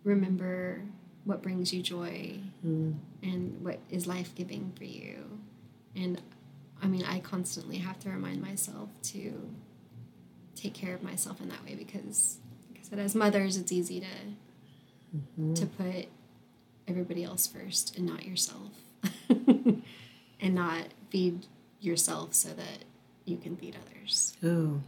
remember 0.03 0.81
what 1.25 1.41
brings 1.41 1.73
you 1.73 1.81
joy 1.81 2.39
Mm. 2.65 2.95
and 3.23 3.61
what 3.63 3.79
is 3.89 4.07
life 4.07 4.33
giving 4.35 4.71
for 4.77 4.85
you. 4.85 5.39
And 5.95 6.21
I 6.81 6.87
mean, 6.87 7.03
I 7.03 7.19
constantly 7.19 7.77
have 7.77 7.99
to 7.99 8.09
remind 8.09 8.41
myself 8.41 8.89
to 9.13 9.49
take 10.55 10.73
care 10.73 10.93
of 10.93 11.03
myself 11.03 11.41
in 11.41 11.49
that 11.49 11.63
way 11.65 11.75
because, 11.75 12.37
like 12.71 12.79
I 12.81 12.83
said, 12.83 12.99
as 12.99 13.15
mothers, 13.15 13.57
it's 13.57 13.71
easy 13.71 13.99
to 14.01 15.53
to 15.55 15.65
put 15.65 16.07
everybody 16.87 17.23
else 17.23 17.47
first 17.47 17.95
and 17.97 18.05
not 18.05 18.25
yourself, 18.25 18.71
and 19.29 20.53
not 20.55 20.87
feed 21.09 21.45
yourself 21.79 22.33
so 22.33 22.49
that 22.49 22.83
you 23.25 23.37
can 23.37 23.55
feed 23.55 23.75
others. 23.87 24.35
Oh. 24.43 24.81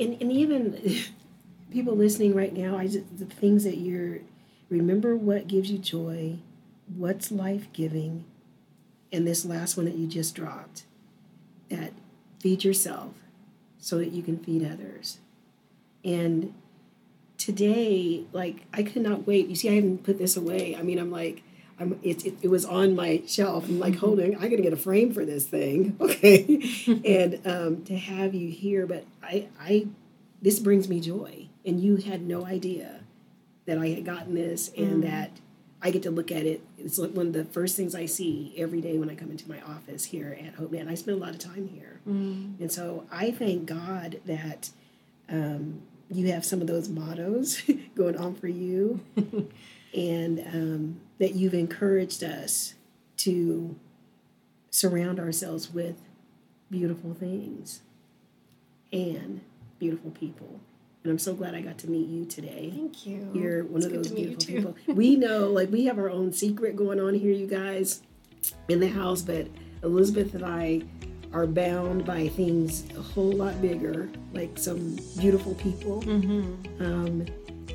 And 0.00 0.16
and 0.20 0.32
even 0.32 0.80
people 1.70 1.94
listening 1.94 2.34
right 2.34 2.54
now, 2.54 2.76
I 2.76 2.86
just, 2.86 3.18
the 3.18 3.26
things 3.26 3.64
that 3.64 3.78
you're 3.78 4.20
remember 4.70 5.16
what 5.16 5.48
gives 5.48 5.70
you 5.70 5.78
joy, 5.78 6.38
what's 6.94 7.30
life 7.30 7.72
giving, 7.72 8.24
and 9.12 9.26
this 9.26 9.44
last 9.44 9.76
one 9.76 9.86
that 9.86 9.94
you 9.94 10.06
just 10.06 10.34
dropped. 10.34 10.84
That 11.70 11.92
feed 12.40 12.64
yourself 12.64 13.12
so 13.78 13.98
that 13.98 14.12
you 14.12 14.22
can 14.22 14.38
feed 14.38 14.64
others. 14.64 15.18
And 16.04 16.54
today, 17.36 18.24
like 18.32 18.66
I 18.72 18.82
could 18.82 19.02
not 19.02 19.26
wait. 19.26 19.48
You 19.48 19.56
see, 19.56 19.70
I 19.70 19.74
haven't 19.74 20.04
put 20.04 20.18
this 20.18 20.36
away. 20.36 20.76
I 20.76 20.82
mean, 20.82 20.98
I'm 20.98 21.10
like, 21.10 21.42
I'm. 21.78 21.98
It, 22.02 22.26
it, 22.26 22.34
it 22.42 22.48
was 22.48 22.64
on 22.64 22.94
my 22.94 23.22
shelf. 23.26 23.68
I'm 23.68 23.78
like 23.78 23.96
holding. 23.96 24.36
I 24.36 24.48
gotta 24.48 24.62
get 24.62 24.72
a 24.72 24.76
frame 24.76 25.12
for 25.12 25.24
this 25.24 25.46
thing, 25.46 25.96
okay? 26.00 26.62
and 27.04 27.40
um, 27.46 27.84
to 27.84 27.96
have 27.96 28.34
you 28.34 28.50
here, 28.50 28.86
but 28.86 29.04
I, 29.22 29.48
I, 29.60 29.86
this 30.42 30.58
brings 30.58 30.88
me 30.88 31.00
joy, 31.00 31.47
and 31.68 31.80
you 31.80 31.96
had 31.96 32.26
no 32.26 32.46
idea 32.46 33.00
that 33.66 33.78
I 33.78 33.88
had 33.88 34.04
gotten 34.06 34.34
this, 34.34 34.70
and 34.76 35.04
that 35.04 35.30
I 35.82 35.90
get 35.90 36.02
to 36.04 36.10
look 36.10 36.32
at 36.32 36.44
it. 36.46 36.62
It's 36.78 36.98
like 36.98 37.10
one 37.10 37.26
of 37.26 37.32
the 37.34 37.44
first 37.44 37.76
things 37.76 37.94
I 37.94 38.06
see 38.06 38.54
every 38.56 38.80
day 38.80 38.96
when 38.96 39.10
I 39.10 39.14
come 39.14 39.30
into 39.30 39.46
my 39.46 39.60
office 39.60 40.06
here 40.06 40.36
at 40.42 40.56
HopeNet. 40.56 40.88
I 40.88 40.94
spend 40.94 41.18
a 41.18 41.20
lot 41.20 41.30
of 41.30 41.38
time 41.38 41.68
here, 41.68 42.00
and 42.58 42.72
so 42.72 43.04
I 43.12 43.30
thank 43.30 43.66
God 43.66 44.20
that 44.24 44.70
um, 45.28 45.82
you 46.10 46.32
have 46.32 46.46
some 46.46 46.62
of 46.62 46.66
those 46.66 46.88
mottos 46.88 47.60
going 47.94 48.16
on 48.16 48.34
for 48.34 48.48
you, 48.48 49.00
and 49.94 50.40
um, 50.46 51.00
that 51.18 51.34
you've 51.34 51.54
encouraged 51.54 52.24
us 52.24 52.72
to 53.18 53.76
surround 54.70 55.20
ourselves 55.20 55.70
with 55.72 56.00
beautiful 56.70 57.12
things 57.12 57.82
and 58.90 59.42
beautiful 59.78 60.10
people. 60.10 60.60
And 61.04 61.12
I'm 61.12 61.18
so 61.18 61.32
glad 61.32 61.54
I 61.54 61.60
got 61.60 61.78
to 61.78 61.90
meet 61.90 62.08
you 62.08 62.24
today. 62.24 62.72
Thank 62.74 63.06
you. 63.06 63.30
You're 63.32 63.64
one 63.64 63.76
It's 63.76 63.86
of 63.86 63.92
those 63.92 64.08
to 64.08 64.14
meet 64.14 64.30
you 64.30 64.36
beautiful 64.36 64.72
people. 64.72 64.94
We 64.94 65.16
know, 65.16 65.48
like, 65.50 65.70
we 65.70 65.84
have 65.84 65.98
our 65.98 66.10
own 66.10 66.32
secret 66.32 66.76
going 66.76 67.00
on 67.00 67.14
here, 67.14 67.32
you 67.32 67.46
guys, 67.46 68.02
in 68.68 68.80
the 68.80 68.88
house, 68.88 69.22
but 69.22 69.46
Elizabeth 69.82 70.34
and 70.34 70.44
I 70.44 70.82
are 71.32 71.46
bound 71.46 72.04
by 72.04 72.28
things 72.28 72.84
a 72.96 73.02
whole 73.02 73.30
lot 73.30 73.60
bigger, 73.62 74.08
like 74.32 74.58
some 74.58 74.98
beautiful 75.18 75.54
people. 75.54 76.02
Mm-hmm. 76.02 76.84
Um, 76.84 77.26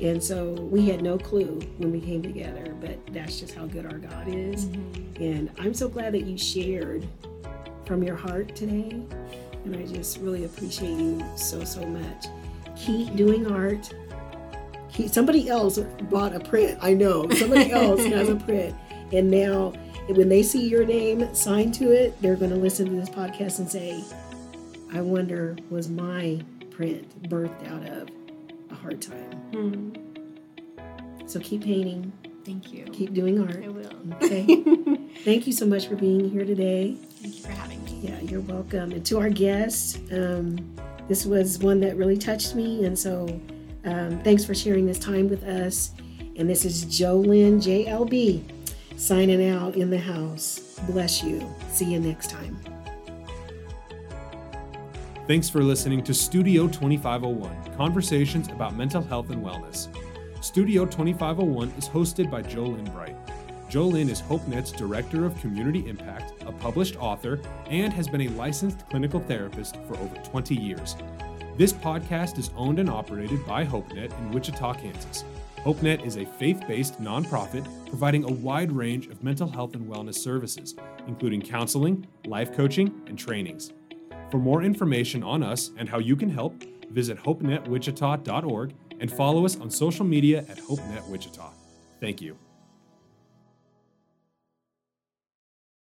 and 0.02 0.22
so 0.22 0.52
we 0.52 0.88
had 0.88 1.02
no 1.02 1.16
clue 1.16 1.60
when 1.78 1.92
we 1.92 2.00
came 2.00 2.20
together, 2.22 2.74
but 2.80 2.98
that's 3.14 3.40
just 3.40 3.54
how 3.54 3.64
good 3.66 3.86
our 3.86 3.98
God 3.98 4.28
is. 4.28 4.66
Mm-hmm. 4.66 5.22
And 5.22 5.50
I'm 5.58 5.72
so 5.72 5.88
glad 5.88 6.12
that 6.14 6.24
you 6.24 6.36
shared 6.36 7.06
from 7.86 8.02
your 8.02 8.16
heart 8.16 8.54
today. 8.54 9.00
And 9.64 9.76
I 9.76 9.86
just 9.86 10.18
really 10.18 10.44
appreciate 10.44 10.98
you 10.98 11.24
so, 11.36 11.64
so 11.64 11.86
much. 11.86 12.26
Keep 12.76 13.16
doing 13.16 13.50
art. 13.50 13.92
Keep, 14.92 15.10
somebody 15.10 15.48
else 15.48 15.78
bought 15.78 16.34
a 16.34 16.40
print. 16.40 16.78
I 16.82 16.94
know. 16.94 17.28
Somebody 17.30 17.70
else 17.72 18.04
has 18.04 18.28
a 18.28 18.36
print. 18.36 18.74
And 19.12 19.30
now, 19.30 19.72
when 20.08 20.28
they 20.28 20.42
see 20.42 20.66
your 20.68 20.84
name 20.84 21.34
signed 21.34 21.74
to 21.74 21.92
it, 21.92 22.20
they're 22.20 22.36
going 22.36 22.50
to 22.50 22.56
listen 22.56 22.86
to 22.86 22.92
this 22.92 23.08
podcast 23.10 23.58
and 23.58 23.70
say, 23.70 24.02
I 24.92 25.00
wonder, 25.00 25.56
was 25.70 25.88
my 25.88 26.40
print 26.70 27.28
birthed 27.28 27.68
out 27.68 27.84
of 27.86 28.08
a 28.70 28.74
hard 28.74 29.00
time? 29.00 29.32
Hmm. 29.52 29.90
So 31.26 31.40
keep 31.40 31.64
painting, 31.64 32.12
Thank 32.44 32.72
you. 32.72 32.84
keep 32.92 33.14
doing 33.14 33.40
art. 33.40 33.64
I 33.64 33.68
will. 33.68 33.92
Okay. 34.22 34.44
Thank 35.24 35.46
you 35.46 35.52
so 35.52 35.66
much 35.66 35.88
for 35.88 35.96
being 35.96 36.28
here 36.28 36.44
today. 36.44 36.96
Thank 37.22 37.36
you 37.36 37.42
for 37.42 37.52
having 37.52 37.82
me. 37.84 38.00
Yeah, 38.02 38.20
you're 38.20 38.40
welcome. 38.42 38.92
And 38.92 39.04
to 39.06 39.18
our 39.18 39.30
guests, 39.30 39.98
um, 40.12 40.58
this 41.08 41.26
was 41.26 41.58
one 41.58 41.80
that 41.80 41.96
really 41.96 42.16
touched 42.16 42.54
me. 42.54 42.84
And 42.84 42.98
so 42.98 43.28
um, 43.84 44.20
thanks 44.20 44.44
for 44.44 44.54
sharing 44.54 44.86
this 44.86 44.98
time 44.98 45.28
with 45.28 45.44
us. 45.44 45.92
And 46.36 46.48
this 46.48 46.64
is 46.64 46.84
Jolynn, 46.86 47.62
JLB, 47.62 48.42
signing 48.96 49.48
out 49.48 49.76
in 49.76 49.90
the 49.90 49.98
house. 49.98 50.78
Bless 50.86 51.22
you. 51.22 51.46
See 51.70 51.86
you 51.86 52.00
next 52.00 52.30
time. 52.30 52.58
Thanks 55.26 55.48
for 55.48 55.62
listening 55.62 56.02
to 56.04 56.12
Studio 56.12 56.66
2501 56.66 57.76
Conversations 57.76 58.48
about 58.48 58.76
Mental 58.76 59.02
Health 59.02 59.30
and 59.30 59.42
Wellness. 59.42 59.88
Studio 60.44 60.84
2501 60.84 61.72
is 61.78 61.88
hosted 61.88 62.30
by 62.30 62.42
Jolynn 62.42 62.92
Bright. 62.92 63.16
Jolynn 63.74 64.08
is 64.08 64.22
HopeNet's 64.22 64.70
Director 64.70 65.24
of 65.26 65.36
Community 65.40 65.88
Impact, 65.88 66.44
a 66.46 66.52
published 66.52 66.94
author, 66.94 67.40
and 67.66 67.92
has 67.92 68.06
been 68.06 68.20
a 68.20 68.28
licensed 68.28 68.88
clinical 68.88 69.18
therapist 69.18 69.78
for 69.88 69.96
over 69.96 70.14
20 70.14 70.54
years. 70.54 70.94
This 71.56 71.72
podcast 71.72 72.38
is 72.38 72.52
owned 72.54 72.78
and 72.78 72.88
operated 72.88 73.44
by 73.44 73.64
HopeNet 73.64 74.16
in 74.16 74.30
Wichita, 74.30 74.74
Kansas. 74.74 75.24
HopeNet 75.64 76.06
is 76.06 76.18
a 76.18 76.24
faith 76.24 76.62
based 76.68 77.02
nonprofit 77.02 77.66
providing 77.88 78.22
a 78.22 78.32
wide 78.32 78.70
range 78.70 79.08
of 79.08 79.24
mental 79.24 79.48
health 79.48 79.74
and 79.74 79.90
wellness 79.90 80.18
services, 80.18 80.76
including 81.08 81.42
counseling, 81.42 82.06
life 82.26 82.54
coaching, 82.54 83.02
and 83.08 83.18
trainings. 83.18 83.72
For 84.30 84.38
more 84.38 84.62
information 84.62 85.24
on 85.24 85.42
us 85.42 85.72
and 85.76 85.88
how 85.88 85.98
you 85.98 86.14
can 86.14 86.30
help, 86.30 86.62
visit 86.90 87.18
hopenetwichita.org 87.18 88.72
and 89.00 89.10
follow 89.10 89.44
us 89.44 89.58
on 89.58 89.68
social 89.68 90.06
media 90.06 90.44
at 90.48 90.58
HopeNet 90.58 91.08
Wichita. 91.08 91.50
Thank 91.98 92.22
you. 92.22 92.38